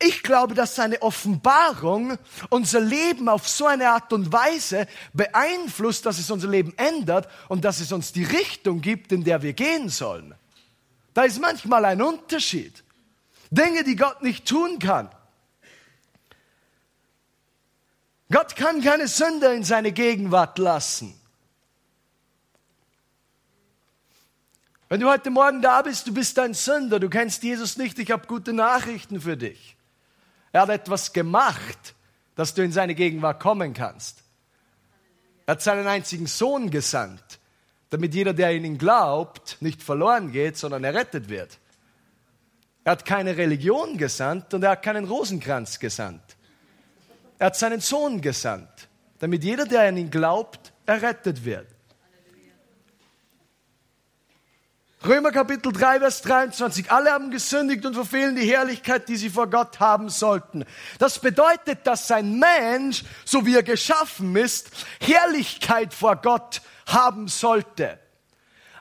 Ich 0.00 0.24
glaube, 0.24 0.56
dass 0.56 0.74
seine 0.74 1.00
Offenbarung 1.00 2.18
unser 2.50 2.80
Leben 2.80 3.28
auf 3.28 3.48
so 3.48 3.66
eine 3.66 3.90
Art 3.90 4.12
und 4.12 4.32
Weise 4.32 4.88
beeinflusst, 5.12 6.04
dass 6.06 6.18
es 6.18 6.28
unser 6.28 6.48
Leben 6.48 6.74
ändert 6.76 7.28
und 7.46 7.64
dass 7.64 7.78
es 7.78 7.92
uns 7.92 8.12
die 8.12 8.24
Richtung 8.24 8.80
gibt, 8.80 9.12
in 9.12 9.22
der 9.22 9.42
wir 9.42 9.52
gehen 9.52 9.90
sollen. 9.90 10.34
Da 11.14 11.22
ist 11.22 11.40
manchmal 11.40 11.84
ein 11.84 12.02
Unterschied. 12.02 12.82
Dinge, 13.52 13.84
die 13.84 13.94
Gott 13.94 14.22
nicht 14.22 14.48
tun 14.48 14.80
kann. 14.80 15.08
Gott 18.30 18.56
kann 18.56 18.80
keine 18.80 19.08
Sünde 19.08 19.54
in 19.54 19.64
seine 19.64 19.92
Gegenwart 19.92 20.58
lassen. 20.58 21.14
Wenn 24.88 25.00
du 25.00 25.08
heute 25.08 25.30
Morgen 25.30 25.60
da 25.60 25.82
bist, 25.82 26.06
du 26.06 26.14
bist 26.14 26.38
ein 26.38 26.54
Sünder, 26.54 27.00
du 27.00 27.08
kennst 27.08 27.42
Jesus 27.42 27.76
nicht, 27.76 27.98
ich 27.98 28.10
habe 28.10 28.26
gute 28.26 28.52
Nachrichten 28.52 29.20
für 29.20 29.36
dich. 29.36 29.76
Er 30.52 30.62
hat 30.62 30.68
etwas 30.68 31.12
gemacht, 31.12 31.94
dass 32.36 32.54
du 32.54 32.62
in 32.62 32.72
seine 32.72 32.94
Gegenwart 32.94 33.40
kommen 33.40 33.74
kannst. 33.74 34.22
Er 35.46 35.52
hat 35.52 35.62
seinen 35.62 35.86
einzigen 35.86 36.26
Sohn 36.26 36.70
gesandt, 36.70 37.40
damit 37.90 38.14
jeder, 38.14 38.32
der 38.32 38.52
in 38.52 38.64
ihn 38.64 38.78
glaubt, 38.78 39.58
nicht 39.60 39.82
verloren 39.82 40.32
geht, 40.32 40.56
sondern 40.56 40.84
errettet 40.84 41.28
wird. 41.28 41.58
Er 42.84 42.92
hat 42.92 43.04
keine 43.04 43.36
Religion 43.36 43.98
gesandt 43.98 44.54
und 44.54 44.62
er 44.62 44.70
hat 44.70 44.82
keinen 44.82 45.06
Rosenkranz 45.06 45.78
gesandt. 45.78 46.33
Er 47.38 47.46
hat 47.46 47.56
seinen 47.56 47.80
Sohn 47.80 48.20
gesandt, 48.20 48.88
damit 49.18 49.44
jeder, 49.44 49.66
der 49.66 49.88
an 49.88 49.96
ihn 49.96 50.10
glaubt, 50.10 50.72
errettet 50.86 51.44
wird. 51.44 51.66
Römer 55.06 55.32
Kapitel 55.32 55.70
3, 55.70 55.98
Vers 55.98 56.22
23. 56.22 56.90
Alle 56.90 57.12
haben 57.12 57.30
gesündigt 57.30 57.84
und 57.84 57.92
verfehlen 57.92 58.36
die 58.36 58.50
Herrlichkeit, 58.50 59.06
die 59.06 59.16
sie 59.16 59.28
vor 59.28 59.50
Gott 59.50 59.78
haben 59.78 60.08
sollten. 60.08 60.64
Das 60.98 61.18
bedeutet, 61.18 61.86
dass 61.86 62.10
ein 62.10 62.38
Mensch, 62.38 63.04
so 63.26 63.44
wie 63.44 63.54
er 63.54 63.62
geschaffen 63.62 64.34
ist, 64.34 64.70
Herrlichkeit 65.00 65.92
vor 65.92 66.16
Gott 66.16 66.62
haben 66.86 67.28
sollte. 67.28 67.98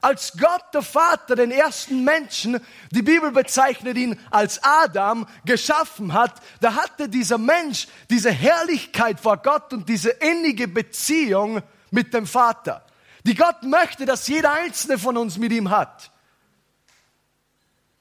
Als 0.04 0.34
Gott 0.38 0.66
der 0.74 0.82
Vater 0.82 1.38
den 1.38 1.50
ersten 1.50 2.04
Menschen, 2.04 2.60
die 2.92 3.02
Bibel 3.02 3.32
bezeichnet 3.32 3.96
ihn 3.96 4.20
als 4.32 4.62
Adam, 4.62 5.26
geschaffen 5.46 6.12
hat, 6.12 6.42
da 6.60 6.76
hatte 6.76 7.08
dieser 7.08 7.38
Mensch 7.38 7.88
diese 8.10 8.30
Herrlichkeit 8.30 9.22
vor 9.22 9.38
Gott 9.38 9.72
und 9.72 9.88
diese 9.88 10.10
innige 10.10 10.68
Beziehung 10.68 11.64
mit 11.90 12.14
dem 12.14 12.28
Vater, 12.28 12.86
die 13.26 13.34
Gott 13.34 13.64
möchte, 13.64 14.06
dass 14.06 14.28
jeder 14.28 14.52
einzelne 14.52 14.98
von 14.98 15.16
uns 15.16 15.38
mit 15.38 15.54
ihm 15.54 15.70
hat. 15.70 16.12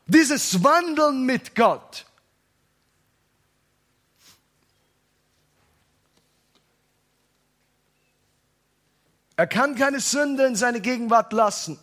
Dieses 0.08 0.64
Wandeln 0.64 1.24
mit 1.24 1.54
Gott. 1.54 2.04
Er 9.36 9.46
kann 9.46 9.76
keine 9.76 10.00
Sünde 10.00 10.46
in 10.46 10.56
seine 10.56 10.80
Gegenwart 10.80 11.32
lassen. 11.32 11.78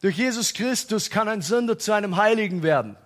Durch 0.00 0.16
Jesus 0.16 0.54
Christus 0.54 1.10
kann 1.10 1.28
ein 1.28 1.42
Sünder 1.42 1.78
zu 1.78 1.92
einem 1.92 2.16
Heiligen 2.16 2.62
werden. 2.62 2.96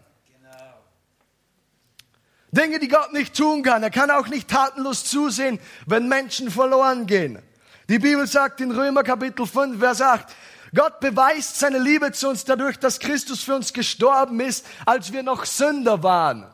Dinge, 2.50 2.78
die 2.78 2.88
Gott 2.88 3.14
nicht 3.14 3.34
tun 3.34 3.62
kann. 3.62 3.82
Er 3.82 3.90
kann 3.90 4.10
auch 4.10 4.28
nicht 4.28 4.48
tatenlos 4.48 5.04
zusehen, 5.04 5.58
wenn 5.86 6.06
Menschen 6.06 6.50
verloren 6.50 7.06
gehen. 7.06 7.42
Die 7.88 7.98
Bibel 7.98 8.26
sagt 8.26 8.60
in 8.60 8.70
Römer 8.70 9.02
Kapitel 9.02 9.46
5, 9.46 9.78
Vers 9.78 10.02
8, 10.02 10.26
Gott 10.74 11.00
beweist 11.00 11.58
seine 11.58 11.78
Liebe 11.78 12.12
zu 12.12 12.28
uns 12.28 12.44
dadurch, 12.44 12.78
dass 12.78 12.98
Christus 12.98 13.42
für 13.42 13.54
uns 13.54 13.72
gestorben 13.72 14.40
ist, 14.40 14.66
als 14.84 15.12
wir 15.12 15.22
noch 15.22 15.46
Sünder 15.46 16.02
waren. 16.02 16.46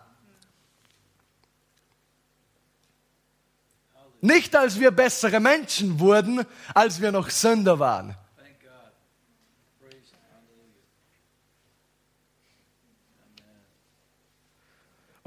Nicht 4.20 4.54
als 4.56 4.78
wir 4.78 4.90
bessere 4.92 5.38
Menschen 5.38 6.00
wurden, 6.00 6.44
als 6.74 7.00
wir 7.00 7.12
noch 7.12 7.30
Sünder 7.30 7.78
waren. 7.78 8.16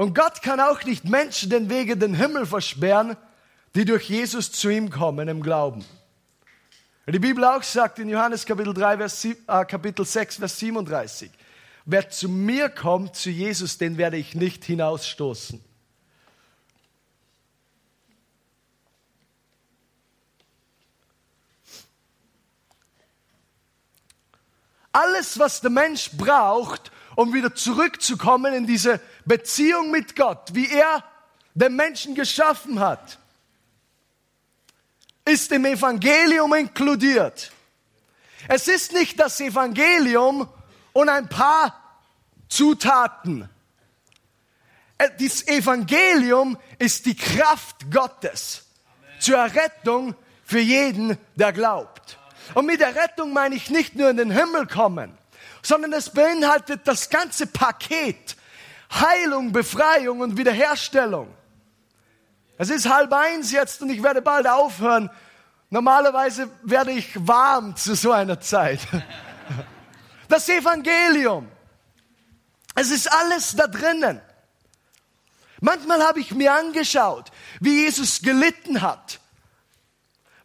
Und 0.02 0.16
Gott 0.16 0.42
kann 0.42 0.60
auch 0.60 0.84
nicht 0.84 1.06
Menschen 1.06 1.52
den 1.52 1.70
Weg 1.70 1.90
in 1.90 2.00
den 2.00 2.16
Himmel 2.16 2.48
versperren, 2.48 3.16
die 3.76 3.86
durch 3.86 4.10
Jesus 4.10 4.52
zu 4.52 4.68
ihm 4.70 4.90
kommen 4.90 5.28
im 5.28 5.44
Glauben. 5.44 5.86
Die 7.06 7.20
Bibel 7.20 7.46
auch 7.46 7.62
sagt 7.62 8.00
in 8.00 8.10
Johannes 8.10 8.44
Kapitel, 8.44 8.74
3, 8.74 8.98
Vers, 8.98 9.26
äh, 9.26 9.36
Kapitel 9.64 10.04
6, 10.04 10.38
Vers 10.38 10.58
37, 10.58 11.30
wer 11.86 12.10
zu 12.10 12.30
mir 12.30 12.70
kommt, 12.70 13.16
zu 13.16 13.30
Jesus, 13.30 13.78
den 13.78 14.00
werde 14.00 14.18
ich 14.18 14.34
nicht 14.34 14.66
hinausstoßen. 14.66 15.64
Alles, 24.94 25.38
was 25.38 25.62
der 25.62 25.70
Mensch 25.70 26.10
braucht, 26.18 26.92
um 27.15 27.34
wieder 27.34 27.54
zurückzukommen 27.56 28.54
in 28.54 28.67
diese 28.67 29.00
Beziehung 29.26 29.91
mit 29.91 30.15
Gott, 30.15 30.50
wie 30.54 30.69
er 30.69 31.04
den 31.54 31.76
Menschen 31.76 32.15
geschaffen 32.15 32.80
hat, 32.80 33.19
ist 35.26 35.52
im 35.52 35.65
Evangelium 35.65 36.54
inkludiert. 36.54 37.52
Es 38.47 38.67
ist 38.67 38.93
nicht 38.93 39.19
das 39.19 39.39
Evangelium 39.39 40.47
und 40.93 41.10
ein 41.10 41.30
paar 41.30 41.78
Zutaten. 42.50 43.50
Äh, 44.97 45.10
das 45.19 45.47
Evangelium 45.47 46.58
ist 46.80 47.06
die 47.06 47.15
Kraft 47.15 47.91
Gottes 47.91 48.65
zur 49.19 49.38
Errettung 49.38 50.15
für 50.43 50.60
jeden, 50.60 51.17
der 51.36 51.54
glaubt. 51.54 52.17
Und 52.56 52.65
mit 52.65 52.82
Errettung 52.82 53.32
meine 53.32 53.56
ich 53.56 53.69
nicht 53.69 53.95
nur 53.95 54.10
in 54.10 54.17
den 54.17 54.32
Himmel 54.32 54.67
kommen, 54.67 55.17
sondern 55.62 55.93
es 55.93 56.10
beinhaltet 56.10 56.82
das 56.86 57.10
ganze 57.10 57.47
Paket 57.47 58.36
Heilung, 58.93 59.52
Befreiung 59.52 60.19
und 60.19 60.38
Wiederherstellung. 60.38 61.34
Es 62.58 62.69
ist 62.69 62.89
halb 62.89 63.13
eins 63.13 63.52
jetzt 63.52 63.82
und 63.82 63.89
ich 63.89 64.04
werde 64.04 64.21
bald 64.21 64.47
aufhören. 64.47 65.10
Normalerweise 65.69 66.50
werde 66.63 66.91
ich 66.91 67.10
warm 67.26 67.76
zu 67.76 67.95
so 67.95 68.12
einer 68.12 68.39
Zeit. 68.39 68.80
Das 70.28 70.47
Evangelium. 70.47 71.52
Es 72.74 72.89
ist 72.89 73.12
alles 73.12 73.54
da 73.54 73.67
drinnen. 73.67 74.21
Manchmal 75.60 76.02
habe 76.02 76.21
ich 76.21 76.34
mir 76.34 76.54
angeschaut, 76.54 77.32
wie 77.60 77.84
Jesus 77.84 78.21
gelitten 78.21 78.82
hat, 78.82 79.19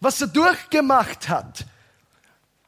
was 0.01 0.21
er 0.21 0.27
durchgemacht 0.27 1.29
hat, 1.29 1.67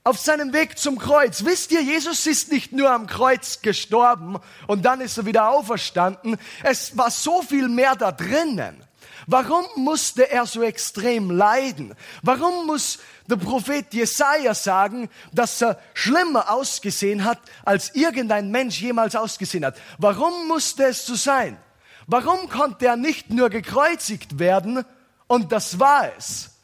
auf 0.09 0.18
seinem 0.18 0.55
Weg 0.55 0.79
zum 0.79 0.97
Kreuz. 0.97 1.44
Wisst 1.44 1.71
ihr, 1.71 1.83
Jesus 1.83 2.27
ist 2.27 2.51
nicht 2.51 2.73
nur 2.73 2.90
am 2.90 3.07
Kreuz 3.07 3.61
gestorben 3.61 4.38
und 4.66 4.87
dann 4.87 5.03
ist 5.03 5.18
er 5.18 5.27
wieder 5.27 5.51
auferstanden. 5.51 6.38
Es 6.62 6.97
war 6.97 7.11
so 7.11 7.42
viel 7.42 7.68
mehr 7.68 7.94
da 7.94 8.11
drinnen. 8.11 8.83
Warum 9.27 9.66
musste 9.77 10.31
er 10.31 10.47
so 10.47 10.62
extrem 10.62 11.31
leiden? 11.31 11.94
Warum 12.23 12.64
muss 12.64 13.01
der 13.27 13.37
Prophet 13.37 13.92
Jesaja 13.92 14.55
sagen, 14.55 15.11
dass 15.31 15.61
er 15.61 15.79
schlimmer 15.92 16.51
ausgesehen 16.51 17.25
hat, 17.25 17.38
als 17.66 17.94
irgendein 17.94 18.51
Mensch 18.51 18.81
jemals 18.81 19.14
ausgesehen 19.14 19.66
hat? 19.66 19.77
Warum 19.99 20.49
musste 20.49 20.85
es 20.85 21.05
so 21.05 21.16
sein? 21.16 21.59
Warum 22.07 22.49
konnte 22.49 22.87
er 22.87 22.97
nicht 22.97 23.29
nur 23.29 23.51
gekreuzigt 23.51 24.38
werden 24.38 24.87
und 25.27 25.53
das 25.53 25.79
war 25.79 26.11
es? 26.16 26.58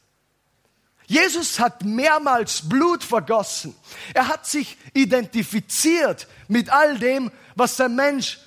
Jesus 1.06 1.58
hat 1.58 1.84
mehrmals 1.84 2.68
Blut 2.68 3.04
vergossen. 3.04 3.74
Er 4.14 4.28
hat 4.28 4.46
sich 4.46 4.78
identifiziert 4.94 6.26
mit 6.48 6.70
all 6.70 6.98
dem, 6.98 7.30
was 7.54 7.76
der 7.76 7.88
Mensch 7.88 8.38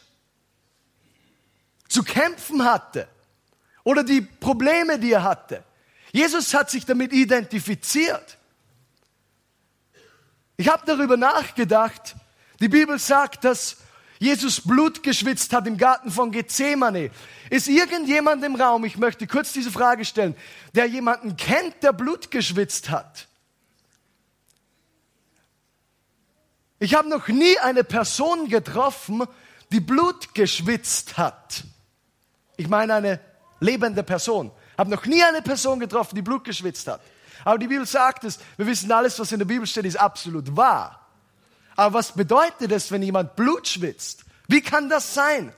zu 1.88 2.04
kämpfen 2.04 2.66
hatte 2.66 3.08
oder 3.84 4.04
die 4.04 4.22
Probleme, 4.22 5.00
die 5.00 5.14
er 5.14 5.24
hatte. 5.24 5.64
Jesus 6.12 6.54
hat 6.54 6.70
sich 6.70 6.86
damit 6.86 7.14
identifiziert. 7.14 8.38
Ich 10.58 10.68
habe 10.68 10.84
darüber 10.86 11.16
nachgedacht. 11.16 12.16
Die 12.60 12.70
Bibel 12.70 12.98
sagt, 12.98 13.44
dass 13.44 13.78
Jesus 14.20 14.62
Blut 14.62 15.04
geschwitzt 15.04 15.54
hat 15.54 15.68
im 15.68 15.78
Garten 15.78 16.12
von 16.12 16.32
Gethsemane. 16.32 17.12
Ist 17.50 17.68
irgendjemand 17.68 18.44
im 18.44 18.56
Raum, 18.56 18.84
ich 18.86 18.98
möchte 18.98 19.28
kurz 19.28 19.54
diese 19.54 19.72
Frage 19.72 20.06
stellen, 20.06 20.36
der 20.74 20.86
jemanden 20.86 21.38
kennt, 21.38 21.84
der 21.84 21.94
Blut 21.94 22.32
geschwitzt 22.32 22.90
hat? 22.90 23.28
Ich 26.80 26.94
habe 26.94 27.10
noch 27.10 27.28
nie 27.28 27.58
eine 27.60 27.84
Person 27.84 28.50
getroffen, 28.50 29.24
die 29.72 29.80
Blut 29.80 30.34
geschwitzt 30.34 31.18
hat. 31.18 31.64
Ich 32.56 32.68
meine 32.68 32.94
eine 32.96 33.20
lebende 33.60 34.04
Person. 34.04 34.52
Habe 34.78 34.92
noch 34.92 35.06
nie 35.06 35.24
eine 35.24 35.42
Person 35.42 35.80
getroffen, 35.80 36.16
die 36.16 36.22
Blut 36.22 36.44
geschwitzt 36.44 36.88
hat. 36.88 37.02
Aber 37.44 37.58
die 37.58 37.68
Bibel 37.68 37.86
sagt 37.86 38.24
es, 38.24 38.40
wir 38.58 38.68
wissen 38.68 38.92
alles, 38.92 39.18
was 39.20 39.32
in 39.32 39.40
der 39.40 39.46
Bibel 39.46 39.66
steht, 39.66 39.86
ist 39.86 40.00
absolut 40.00 40.56
wahr. 40.56 41.07
Aber 41.78 42.00
was 42.00 42.12
bedeutet 42.12 42.72
es, 42.72 42.92
wenn 42.92 43.04
jemand 43.04 43.36
Blut 43.36 43.68
schwitzt? 43.68 44.26
Wie 44.48 44.62
kann 44.62 44.90
das 44.90 45.14
sein? 45.14 45.54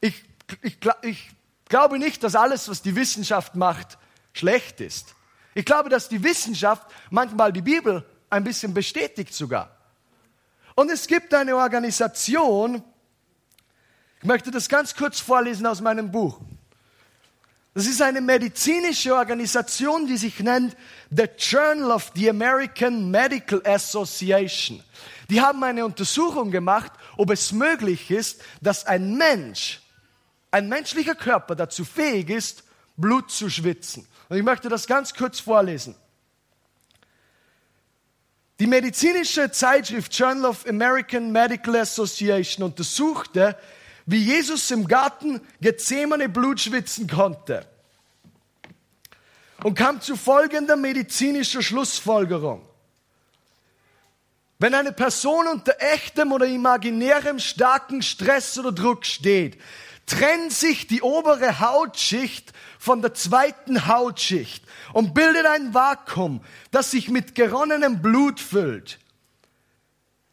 Ich, 0.00 0.24
ich, 0.62 0.78
ich 1.02 1.30
glaube 1.68 1.98
nicht, 1.98 2.24
dass 2.24 2.34
alles, 2.34 2.68
was 2.68 2.82
die 2.82 2.96
Wissenschaft 2.96 3.54
macht, 3.54 3.98
schlecht 4.32 4.80
ist. 4.80 5.14
Ich 5.54 5.66
glaube, 5.66 5.90
dass 5.90 6.08
die 6.08 6.22
Wissenschaft 6.24 6.86
manchmal 7.10 7.52
die 7.52 7.60
Bibel 7.60 8.04
ein 8.30 8.42
bisschen 8.42 8.72
bestätigt 8.72 9.34
sogar. 9.34 9.76
Und 10.74 10.90
es 10.90 11.06
gibt 11.06 11.34
eine 11.34 11.56
Organisation, 11.56 12.82
ich 14.20 14.24
möchte 14.24 14.50
das 14.50 14.68
ganz 14.68 14.94
kurz 14.94 15.20
vorlesen 15.20 15.66
aus 15.66 15.80
meinem 15.80 16.10
Buch. 16.10 16.40
Das 17.78 17.86
ist 17.86 18.02
eine 18.02 18.20
medizinische 18.20 19.14
Organisation, 19.14 20.08
die 20.08 20.16
sich 20.16 20.40
nennt 20.40 20.76
The 21.16 21.28
Journal 21.38 21.92
of 21.92 22.10
the 22.16 22.28
American 22.28 23.08
Medical 23.08 23.62
Association. 23.64 24.82
Die 25.30 25.40
haben 25.40 25.62
eine 25.62 25.84
Untersuchung 25.84 26.50
gemacht, 26.50 26.90
ob 27.16 27.30
es 27.30 27.52
möglich 27.52 28.10
ist, 28.10 28.42
dass 28.60 28.84
ein 28.84 29.16
Mensch, 29.16 29.80
ein 30.50 30.68
menschlicher 30.68 31.14
Körper 31.14 31.54
dazu 31.54 31.84
fähig 31.84 32.30
ist, 32.30 32.64
Blut 32.96 33.30
zu 33.30 33.48
schwitzen. 33.48 34.08
Und 34.28 34.38
ich 34.38 34.42
möchte 34.42 34.68
das 34.68 34.88
ganz 34.88 35.14
kurz 35.14 35.38
vorlesen. 35.38 35.94
Die 38.58 38.66
medizinische 38.66 39.52
Zeitschrift 39.52 40.12
Journal 40.18 40.46
of 40.46 40.66
American 40.66 41.30
Medical 41.30 41.76
Association 41.76 42.64
untersuchte, 42.64 43.56
wie 44.10 44.24
Jesus 44.24 44.70
im 44.70 44.88
Garten 44.88 45.38
Gethsemane 45.60 46.30
Blut 46.30 46.60
schwitzen 46.60 47.06
konnte 47.06 47.66
und 49.62 49.74
kam 49.74 50.00
zu 50.00 50.16
folgender 50.16 50.76
medizinischer 50.76 51.60
Schlussfolgerung. 51.60 52.66
Wenn 54.58 54.72
eine 54.72 54.92
Person 54.92 55.46
unter 55.46 55.74
echtem 55.78 56.32
oder 56.32 56.46
imaginärem 56.46 57.38
starken 57.38 58.00
Stress 58.00 58.58
oder 58.58 58.72
Druck 58.72 59.04
steht, 59.04 59.60
trennt 60.06 60.54
sich 60.54 60.86
die 60.86 61.02
obere 61.02 61.60
Hautschicht 61.60 62.54
von 62.78 63.02
der 63.02 63.12
zweiten 63.12 63.88
Hautschicht 63.88 64.64
und 64.94 65.12
bildet 65.12 65.44
ein 65.44 65.74
Vakuum, 65.74 66.40
das 66.70 66.92
sich 66.92 67.10
mit 67.10 67.34
geronnenem 67.34 68.00
Blut 68.00 68.40
füllt. 68.40 68.98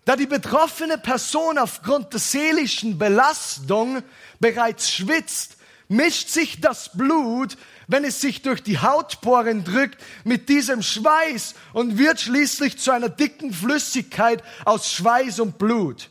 Da 0.06 0.16
die 0.16 0.28
betroffene 0.28 0.98
Person 0.98 1.58
aufgrund 1.58 2.14
der 2.14 2.20
seelischen 2.20 2.98
Belastung 2.98 4.04
bereits 4.40 4.92
schwitzt, 4.92 5.58
mischt 5.88 6.30
sich 6.30 6.62
das 6.62 6.92
Blut 6.96 7.58
wenn 7.88 8.04
es 8.04 8.22
sich 8.22 8.42
durch 8.42 8.64
die 8.64 8.80
Hautporen 8.80 9.64
drückt, 9.64 10.02
mit 10.24 10.50
diesem 10.50 10.82
Schweiß 10.82 11.56
und 11.74 11.98
wird 11.98 12.20
schließlich 12.20 12.78
zu 12.78 12.92
einer 12.92 13.10
dicken 13.10 13.54
Flüssigkeit 13.54 14.44
aus 14.66 14.92
Schweiß 14.92 15.40
und 15.40 15.58
Blut. 15.58 16.10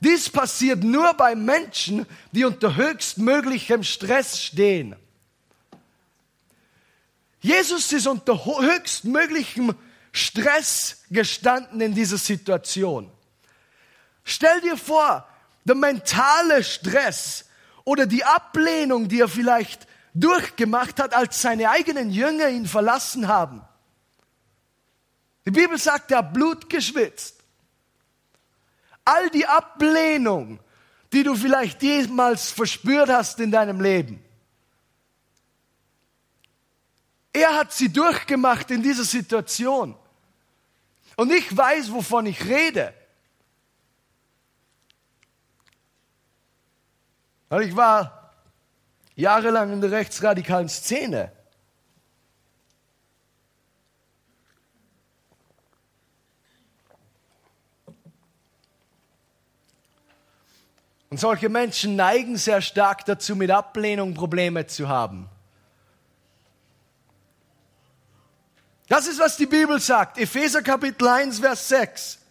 Dies 0.00 0.28
passiert 0.28 0.82
nur 0.82 1.14
bei 1.14 1.34
Menschen, 1.36 2.06
die 2.32 2.44
unter 2.44 2.74
höchstmöglichem 2.74 3.84
Stress 3.84 4.42
stehen. 4.42 4.96
Jesus 7.40 7.92
ist 7.92 8.06
unter 8.06 8.44
höchstmöglichem 8.44 9.74
Stress 10.10 11.04
gestanden 11.10 11.80
in 11.80 11.94
dieser 11.94 12.18
Situation. 12.18 13.10
Stell 14.24 14.60
dir 14.60 14.76
vor, 14.76 15.26
der 15.64 15.74
mentale 15.74 16.62
Stress 16.64 17.46
oder 17.84 18.06
die 18.06 18.24
Ablehnung, 18.24 19.08
die 19.08 19.20
er 19.20 19.28
vielleicht 19.28 19.86
durchgemacht 20.14 21.00
hat, 21.00 21.14
als 21.14 21.40
seine 21.40 21.70
eigenen 21.70 22.10
Jünger 22.10 22.48
ihn 22.48 22.66
verlassen 22.66 23.28
haben. 23.28 23.62
Die 25.44 25.50
Bibel 25.50 25.78
sagt, 25.78 26.10
er 26.10 26.18
hat 26.18 26.32
Blut 26.32 26.68
geschwitzt. 26.68 27.42
All 29.04 29.30
die 29.30 29.46
Ablehnung, 29.46 30.60
die 31.12 31.24
du 31.24 31.34
vielleicht 31.34 31.82
jemals 31.82 32.50
verspürt 32.50 33.08
hast 33.08 33.40
in 33.40 33.50
deinem 33.50 33.80
Leben. 33.80 34.22
Er 37.32 37.56
hat 37.56 37.72
sie 37.72 37.92
durchgemacht 37.92 38.70
in 38.70 38.82
dieser 38.82 39.04
Situation. 39.04 39.96
Und 41.16 41.32
ich 41.32 41.56
weiß, 41.56 41.92
wovon 41.92 42.26
ich 42.26 42.44
rede. 42.44 42.94
Weil 47.52 47.68
ich 47.68 47.76
war 47.76 48.32
jahrelang 49.14 49.74
in 49.74 49.82
der 49.82 49.90
rechtsradikalen 49.90 50.70
Szene. 50.70 51.30
Und 61.10 61.20
solche 61.20 61.50
Menschen 61.50 61.94
neigen 61.94 62.38
sehr 62.38 62.62
stark 62.62 63.04
dazu, 63.04 63.36
mit 63.36 63.50
Ablehnung 63.50 64.14
Probleme 64.14 64.66
zu 64.66 64.88
haben. 64.88 65.28
Das 68.88 69.06
ist, 69.06 69.20
was 69.20 69.36
die 69.36 69.44
Bibel 69.44 69.78
sagt. 69.78 70.16
Epheser 70.16 70.62
Kapitel 70.62 71.06
1, 71.06 71.40
Vers 71.40 71.68
6. 71.68 72.21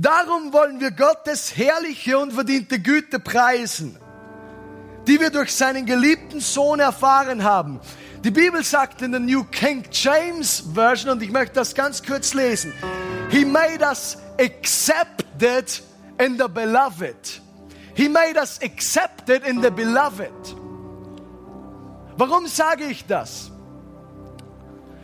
Darum 0.00 0.52
wollen 0.52 0.80
wir 0.80 0.92
Gottes 0.92 1.56
herrliche 1.56 2.18
und 2.18 2.32
verdiente 2.32 2.78
Güte 2.78 3.18
preisen 3.20 3.98
die 5.08 5.18
wir 5.18 5.30
durch 5.30 5.54
seinen 5.54 5.86
geliebten 5.86 6.40
Sohn 6.40 6.80
erfahren 6.80 7.42
haben. 7.42 7.80
Die 8.22 8.30
Bibel 8.30 8.62
sagt 8.62 9.00
in 9.00 9.12
der 9.12 9.20
New 9.20 9.44
King 9.44 9.84
James 9.90 10.64
Version, 10.74 11.10
und 11.10 11.22
ich 11.22 11.30
möchte 11.30 11.54
das 11.54 11.74
ganz 11.74 12.02
kurz 12.02 12.34
lesen, 12.34 12.74
He 13.30 13.44
made 13.44 13.82
us 13.82 14.18
accepted 14.38 15.82
in 16.18 16.38
the 16.38 16.48
beloved. 16.52 17.40
He 17.94 18.08
made 18.08 18.38
us 18.38 18.60
accepted 18.62 19.46
in 19.46 19.62
the 19.62 19.70
beloved. 19.70 20.30
Warum 22.16 22.46
sage 22.46 22.84
ich 22.84 23.06
das? 23.06 23.50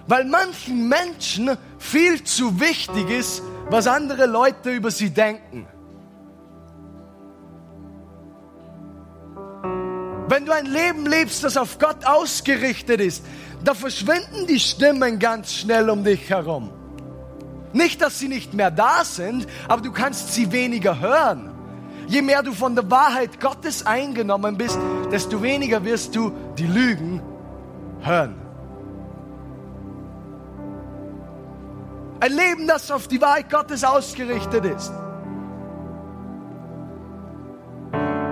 Weil 0.07 0.27
manchen 0.27 0.87
Menschen 0.89 1.57
viel 1.79 2.23
zu 2.25 2.61
wichtig 2.61 3.09
ist, 3.09 3.43
was 3.71 3.87
andere 3.87 4.27
Leute 4.27 4.71
über 4.71 4.91
sie 4.91 5.11
denken. 5.11 5.67
Wenn 10.29 10.47
du 10.47 10.53
ein 10.53 10.67
Leben 10.67 11.07
lebst, 11.07 11.45
das 11.45 11.57
auf 11.57 11.79
Gott 11.79 12.07
ausgerichtet 12.07 13.01
ist, 13.01 13.25
da 13.63 13.75
verschwinden 13.75 14.47
die 14.47 14.59
Stimmen 14.59 15.19
ganz 15.19 15.53
schnell 15.53 15.89
um 15.91 16.05
dich 16.05 16.31
herum. 16.31 16.71
Nicht, 17.73 18.01
dass 18.01 18.19
sie 18.19 18.29
nicht 18.29 18.55
mehr 18.55 18.71
da 18.71 19.05
sind, 19.05 19.47
aber 19.69 19.83
du 19.83 19.93
kannst 19.93 20.33
sie 20.33 20.53
weniger 20.53 21.01
hören. 21.01 21.51
Je 22.07 22.23
mehr 22.23 22.43
du 22.43 22.53
von 22.53 22.75
der 22.75 22.91
Wahrheit 22.91 23.41
Gottes 23.41 23.87
eingenommen 23.87 24.57
bist, 24.57 24.79
desto 25.11 25.43
weniger 25.43 25.85
wirst 25.85 26.15
du 26.15 26.33
die 26.57 26.67
Lügen 26.67 27.23
hören. 28.01 28.44
Ein 32.25 32.33
Leben, 32.33 32.67
das 32.67 32.91
auf 32.91 33.07
die 33.07 33.21
Wahrheit 33.21 33.51
Gottes 33.51 33.85
ausgerichtet 33.85 34.65
ist. 34.65 34.91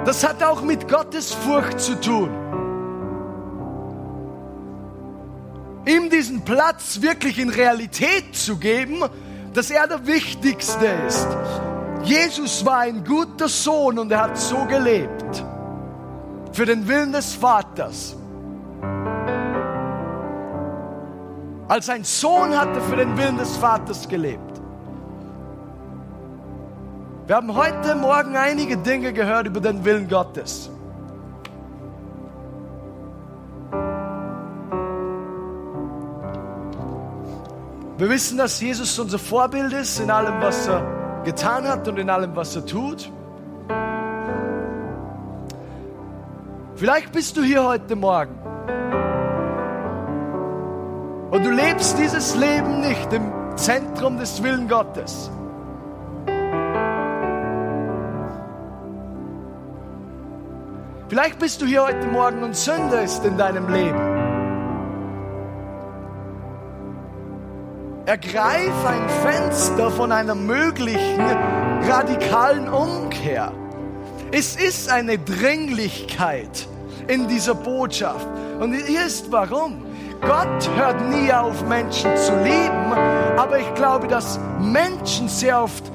Das 0.07 0.27
hat 0.27 0.43
auch 0.43 0.63
mit 0.63 0.89
Gottes 0.89 1.35
Furcht 1.35 1.79
zu 1.79 2.01
tun. 2.01 2.31
Ihm 5.85 6.09
diesen 6.09 6.43
Platz 6.43 7.03
wirklich 7.03 7.39
in 7.39 7.51
Realität 7.51 8.35
zu 8.35 8.57
geben, 8.57 9.05
dass 9.53 9.71
er 9.71 9.87
der 9.87 10.07
Wichtigste 10.07 10.87
ist. 11.07 11.29
Jesus 12.03 12.65
war 12.65 12.79
ein 12.79 13.05
guter 13.05 13.51
Sohn 13.51 13.99
und 13.99 14.11
er 14.11 14.23
hat 14.23 14.39
so 14.39 14.65
gelebt. 14.65 15.45
Für 16.53 16.65
den 16.65 16.89
Willen 16.89 17.13
des 17.13 17.35
Vaters. 17.35 18.17
Als 21.73 21.89
ein 21.89 22.05
Sohn 22.05 22.55
hat 22.55 22.69
er 22.77 22.83
für 22.83 22.97
den 22.97 23.17
Willen 23.17 23.39
des 23.39 23.57
Vaters 23.57 24.07
gelebt. 24.07 24.61
Wir 27.27 27.35
haben 27.35 27.57
heute 27.57 27.95
Morgen 27.95 28.37
einige 28.37 28.77
Dinge 28.77 29.15
gehört 29.15 29.47
über 29.47 29.59
den 29.59 29.83
Willen 29.83 30.07
Gottes. 30.07 30.69
Wir 37.97 38.11
wissen, 38.11 38.37
dass 38.37 38.61
Jesus 38.61 38.99
unser 38.99 39.19
Vorbild 39.19 39.73
ist 39.73 39.99
in 39.99 40.11
allem, 40.11 40.43
was 40.43 40.69
er 40.69 41.23
getan 41.25 41.67
hat 41.67 41.89
und 41.89 41.99
in 41.99 42.11
allem, 42.11 42.37
was 42.37 42.55
er 42.55 42.67
tut. 42.67 43.11
Vielleicht 46.75 47.13
bist 47.13 47.35
du 47.35 47.43
hier 47.43 47.65
heute 47.65 47.97
Morgen 47.97 48.52
und 51.33 51.47
du 51.47 51.51
lebst 51.51 51.99
dieses 51.99 52.37
Leben 52.37 52.81
nicht 52.81 53.11
im 53.11 53.33
Zentrum 53.57 54.19
des 54.19 54.43
Willen 54.43 54.69
Gottes. 54.69 55.31
Vielleicht 61.09 61.39
bist 61.39 61.63
du 61.63 61.67
hier 61.67 61.85
heute 61.85 62.07
Morgen 62.09 62.43
und 62.43 62.55
Sünde 62.55 62.97
ist 62.97 63.25
in 63.25 63.39
deinem 63.39 63.67
Leben. 63.73 63.99
Ergreif 68.05 68.87
ein 68.87 69.09
Fenster 69.23 69.91
von 69.91 70.13
einer 70.13 70.35
möglichen 70.35 71.21
radikalen 71.89 72.69
Umkehr. 72.69 73.53
Es 74.33 74.57
ist 74.57 74.91
eine 74.91 75.17
Dringlichkeit 75.17 76.69
in 77.09 77.27
dieser 77.27 77.55
Botschaft. 77.55 78.27
Und 78.61 78.75
hier 78.75 79.07
ist 79.07 79.33
warum. 79.33 79.92
Gott 80.23 80.71
hört 80.77 81.01
nie 81.09 81.33
auf, 81.33 81.67
Menschen 81.67 82.17
zu 82.17 82.33
lieben, 82.37 82.93
aber 83.37 83.59
ich 83.59 83.75
glaube, 83.75 84.07
dass 84.07 84.39
Menschen 84.61 85.29
sehr 85.29 85.63
oft 85.63 85.91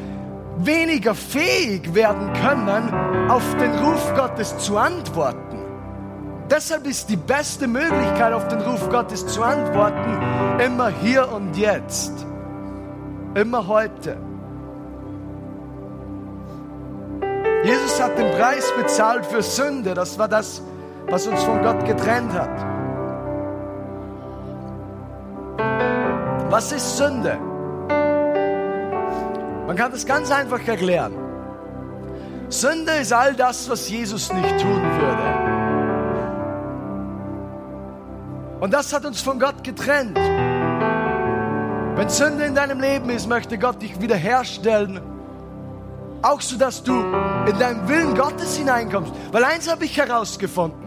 weniger 0.58 1.16
fähig 1.16 1.94
werden 1.96 2.34
können, 2.34 3.30
auf 3.30 3.56
den 3.56 3.72
Ruf 3.80 4.14
Gottes 4.16 4.58
zu 4.58 4.78
antworten. 4.78 5.60
Deshalb 6.52 6.86
ist 6.88 7.10
die 7.10 7.16
beste 7.16 7.68
Möglichkeit, 7.68 8.34
auf 8.34 8.48
den 8.48 8.60
Ruf 8.62 8.90
Gottes 8.90 9.26
zu 9.28 9.44
antworten, 9.44 10.62
immer 10.62 10.90
hier 10.90 11.32
und 11.32 11.56
jetzt, 11.56 12.26
immer 13.34 13.66
heute. 13.68 14.18
Jesus 17.64 18.02
hat 18.02 18.18
den 18.18 18.32
Preis 18.32 18.72
bezahlt 18.78 19.26
für 19.26 19.42
Sünde. 19.42 19.94
Das 19.94 20.18
war 20.20 20.28
das, 20.28 20.62
was 21.10 21.28
uns 21.28 21.42
von 21.44 21.62
Gott 21.64 21.86
getrennt 21.86 22.34
hat. 22.34 22.77
Was 26.50 26.72
ist 26.72 26.98
Sünde? 26.98 27.38
Man 29.68 29.76
kann 29.76 29.92
das 29.92 30.06
ganz 30.06 30.32
einfach 30.32 30.66
erklären. 30.66 31.14
Sünde 32.48 32.94
ist 32.94 33.12
all 33.12 33.34
das, 33.34 33.70
was 33.70 33.90
Jesus 33.90 34.32
nicht 34.32 34.58
tun 34.58 34.82
würde. 34.82 35.48
Und 38.62 38.74
das 38.74 38.94
hat 38.94 39.06
uns 39.06 39.22
von 39.22 39.40
Gott 39.40 39.62
getrennt. 39.64 40.18
Wenn 41.98 42.10
Sünde 42.10 42.46
in 42.46 42.56
deinem 42.56 42.80
Leben 42.80 43.10
ist, 43.10 43.28
möchte 43.28 43.58
Gott 43.58 43.82
dich 43.82 44.00
wiederherstellen. 44.00 45.02
Auch 46.22 46.40
so, 46.40 46.58
dass 46.58 46.82
du 46.82 46.94
in 47.46 47.60
deinen 47.60 47.88
Willen 47.90 48.16
Gottes 48.16 48.56
hineinkommst. 48.56 49.12
Weil 49.34 49.44
eins 49.44 49.70
habe 49.70 49.84
ich 49.84 49.98
herausgefunden. 49.98 50.87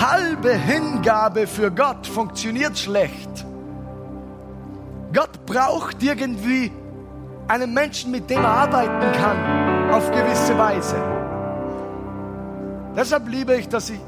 Halbe 0.00 0.54
Hingabe 0.54 1.46
für 1.46 1.70
Gott 1.70 2.06
funktioniert 2.06 2.78
schlecht. 2.78 3.44
Gott 5.12 5.44
braucht 5.46 6.02
irgendwie 6.02 6.70
einen 7.48 7.74
Menschen, 7.74 8.12
mit 8.12 8.30
dem 8.30 8.44
er 8.44 8.50
arbeiten 8.50 9.12
kann, 9.12 9.90
auf 9.90 10.10
gewisse 10.10 10.56
Weise. 10.56 10.96
Deshalb 12.94 13.28
liebe 13.28 13.56
ich, 13.56 13.68
dass 13.68 13.90
ich. 13.90 14.00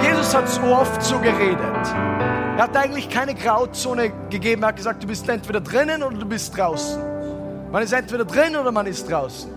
Jesus 0.00 0.34
hat 0.34 0.48
so 0.48 0.62
oft 0.62 1.02
so 1.02 1.18
geredet. 1.18 1.58
Er 2.56 2.64
hat 2.64 2.76
eigentlich 2.76 3.08
keine 3.08 3.34
Grauzone 3.34 4.12
gegeben. 4.30 4.62
Er 4.62 4.68
hat 4.68 4.76
gesagt, 4.76 5.02
du 5.02 5.06
bist 5.06 5.28
entweder 5.28 5.60
drinnen 5.60 6.02
oder 6.02 6.16
du 6.16 6.26
bist 6.26 6.56
draußen. 6.56 7.02
Man 7.72 7.82
ist 7.82 7.92
entweder 7.92 8.24
drin 8.24 8.56
oder 8.56 8.70
man 8.70 8.86
ist 8.86 9.10
draußen. 9.10 9.50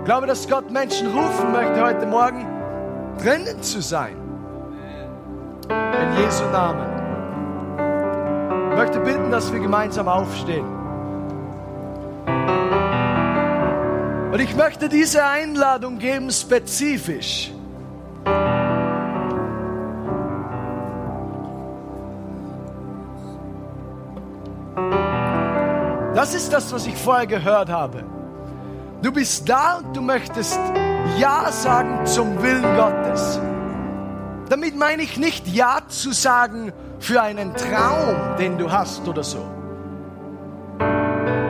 Ich 0.00 0.06
glaube, 0.06 0.26
dass 0.26 0.48
Gott 0.48 0.70
Menschen 0.70 1.08
rufen 1.08 1.52
möchte, 1.52 1.78
heute 1.82 2.06
Morgen 2.06 2.46
drinnen 3.22 3.62
zu 3.62 3.82
sein. 3.82 4.16
In 5.68 6.24
Jesu 6.24 6.44
Namen. 6.44 6.88
Ich 8.70 8.76
möchte 8.78 9.00
bitten, 9.00 9.30
dass 9.30 9.52
wir 9.52 9.60
gemeinsam 9.60 10.08
aufstehen. 10.08 10.64
Und 14.32 14.40
ich 14.40 14.56
möchte 14.56 14.88
diese 14.88 15.22
Einladung 15.22 15.98
geben, 15.98 16.30
spezifisch. 16.30 17.52
Das 26.14 26.34
ist 26.34 26.50
das, 26.54 26.72
was 26.72 26.86
ich 26.86 26.96
vorher 26.96 27.26
gehört 27.26 27.68
habe. 27.68 28.02
Du 29.02 29.10
bist 29.10 29.48
da 29.48 29.78
und 29.78 29.96
du 29.96 30.02
möchtest 30.02 30.60
Ja 31.16 31.50
sagen 31.50 32.04
zum 32.04 32.42
Willen 32.42 32.76
Gottes. 32.76 33.40
Damit 34.50 34.76
meine 34.76 35.02
ich 35.02 35.16
nicht 35.16 35.48
Ja 35.48 35.78
zu 35.88 36.12
sagen 36.12 36.70
für 36.98 37.22
einen 37.22 37.54
Traum, 37.54 38.36
den 38.38 38.58
du 38.58 38.70
hast 38.70 39.08
oder 39.08 39.24
so. 39.24 39.38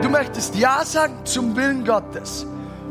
Du 0.01 0.09
möchtest 0.09 0.55
Ja 0.55 0.85
sagen 0.85 1.25
zum 1.25 1.57
Willen 1.57 1.83
Gottes. 1.83 2.45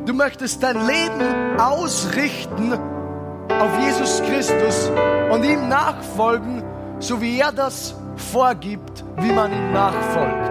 Du 0.05 0.13
möchtest 0.13 0.63
dein 0.63 0.87
Leben 0.87 1.59
ausrichten 1.59 2.75
auf 2.75 3.79
Jesus 3.81 4.23
Christus 4.23 4.91
und 5.31 5.43
ihm 5.43 5.69
nachfolgen, 5.69 6.63
so 6.99 7.19
wie 7.23 7.39
er 7.39 7.53
das 7.53 7.95
vorgibt, 8.31 9.05
wie 9.17 9.33
man 9.33 9.53
ihm 9.53 9.73
nachfolgt. 9.73 10.50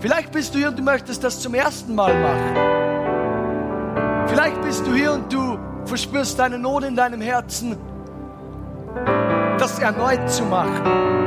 Vielleicht 0.00 0.32
bist 0.32 0.54
du 0.54 0.58
hier 0.58 0.68
und 0.68 0.78
du 0.78 0.82
möchtest 0.82 1.24
das 1.24 1.40
zum 1.40 1.54
ersten 1.54 1.94
Mal 1.94 2.14
machen. 2.14 2.54
Vielleicht 4.28 4.60
bist 4.62 4.86
du 4.86 4.94
hier 4.94 5.12
und 5.12 5.32
du 5.32 5.58
verspürst 5.84 6.38
deine 6.38 6.58
Not 6.58 6.84
in 6.84 6.94
deinem 6.94 7.20
Herzen, 7.20 7.76
das 9.58 9.78
erneut 9.78 10.30
zu 10.30 10.44
machen. 10.44 11.18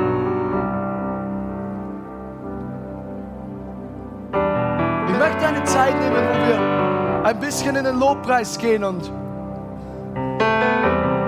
eine 5.61 5.63
Zeit 5.65 5.93
nehmen, 5.99 6.15
wo 6.15 6.47
wir 6.47 7.25
ein 7.25 7.39
bisschen 7.39 7.75
in 7.75 7.83
den 7.83 7.99
Lobpreis 7.99 8.57
gehen 8.57 8.83
und 8.83 9.11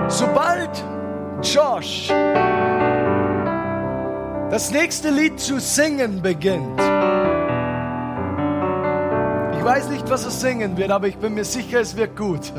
sobald 0.08 0.70
Josh 1.42 2.08
das 4.50 4.70
nächste 4.70 5.10
Lied 5.10 5.38
zu 5.40 5.58
singen 5.60 6.22
beginnt, 6.22 6.80
ich 9.64 9.70
weiß 9.70 9.88
nicht, 9.88 10.10
was 10.10 10.26
er 10.26 10.30
singen 10.30 10.76
wird, 10.76 10.90
aber 10.90 11.06
ich 11.06 11.16
bin 11.16 11.32
mir 11.32 11.44
sicher, 11.44 11.80
es 11.80 11.96
wird 11.96 12.14
gut. 12.18 12.52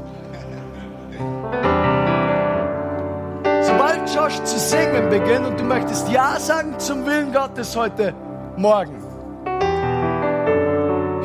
Sobald 3.61 4.15
Josh 4.15 4.41
zu 4.43 4.57
singen 4.57 5.07
beginnt 5.11 5.45
und 5.45 5.59
du 5.59 5.65
möchtest 5.65 6.09
Ja 6.09 6.39
sagen 6.39 6.79
zum 6.79 7.05
Willen 7.05 7.31
Gottes 7.31 7.75
heute 7.75 8.15
Morgen, 8.57 9.03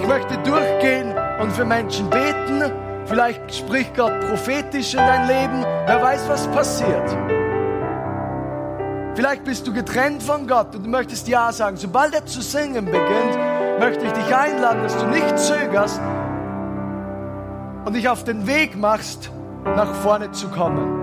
möchte 0.07 0.37
durchgehen 0.43 1.14
und 1.41 1.51
für 1.53 1.64
Menschen 1.64 2.11
beten. 2.11 2.70
Vielleicht 3.07 3.55
spricht 3.55 3.97
Gott 3.97 4.20
prophetisch 4.28 4.93
in 4.93 4.99
dein 4.99 5.28
Leben. 5.28 5.64
Wer 5.87 6.03
weiß, 6.03 6.28
was 6.28 6.47
passiert. 6.49 7.16
Vielleicht 9.14 9.45
bist 9.45 9.66
du 9.66 9.72
getrennt 9.72 10.22
von 10.22 10.47
Gott 10.47 10.74
und 10.76 10.85
du 10.85 10.91
möchtest 10.91 11.26
Ja 11.26 11.51
sagen. 11.53 11.78
Sobald 11.78 12.14
er 12.14 12.26
zu 12.26 12.43
singen 12.43 12.85
beginnt, 12.85 13.50
möchte 13.81 14.05
ich 14.05 14.12
dich 14.12 14.37
einladen, 14.37 14.83
dass 14.83 14.97
du 14.99 15.07
nicht 15.07 15.39
zögerst 15.39 16.01
und 17.87 17.95
dich 17.95 18.11
auf 18.11 18.24
den 18.24 18.47
Weg 18.47 18.76
machst, 18.76 19.33
nach 19.64 19.95
vorne 19.95 20.31
zu 20.33 20.49
kommen. 20.49 21.00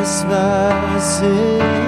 Alles, 0.00 0.24
was 0.24 1.79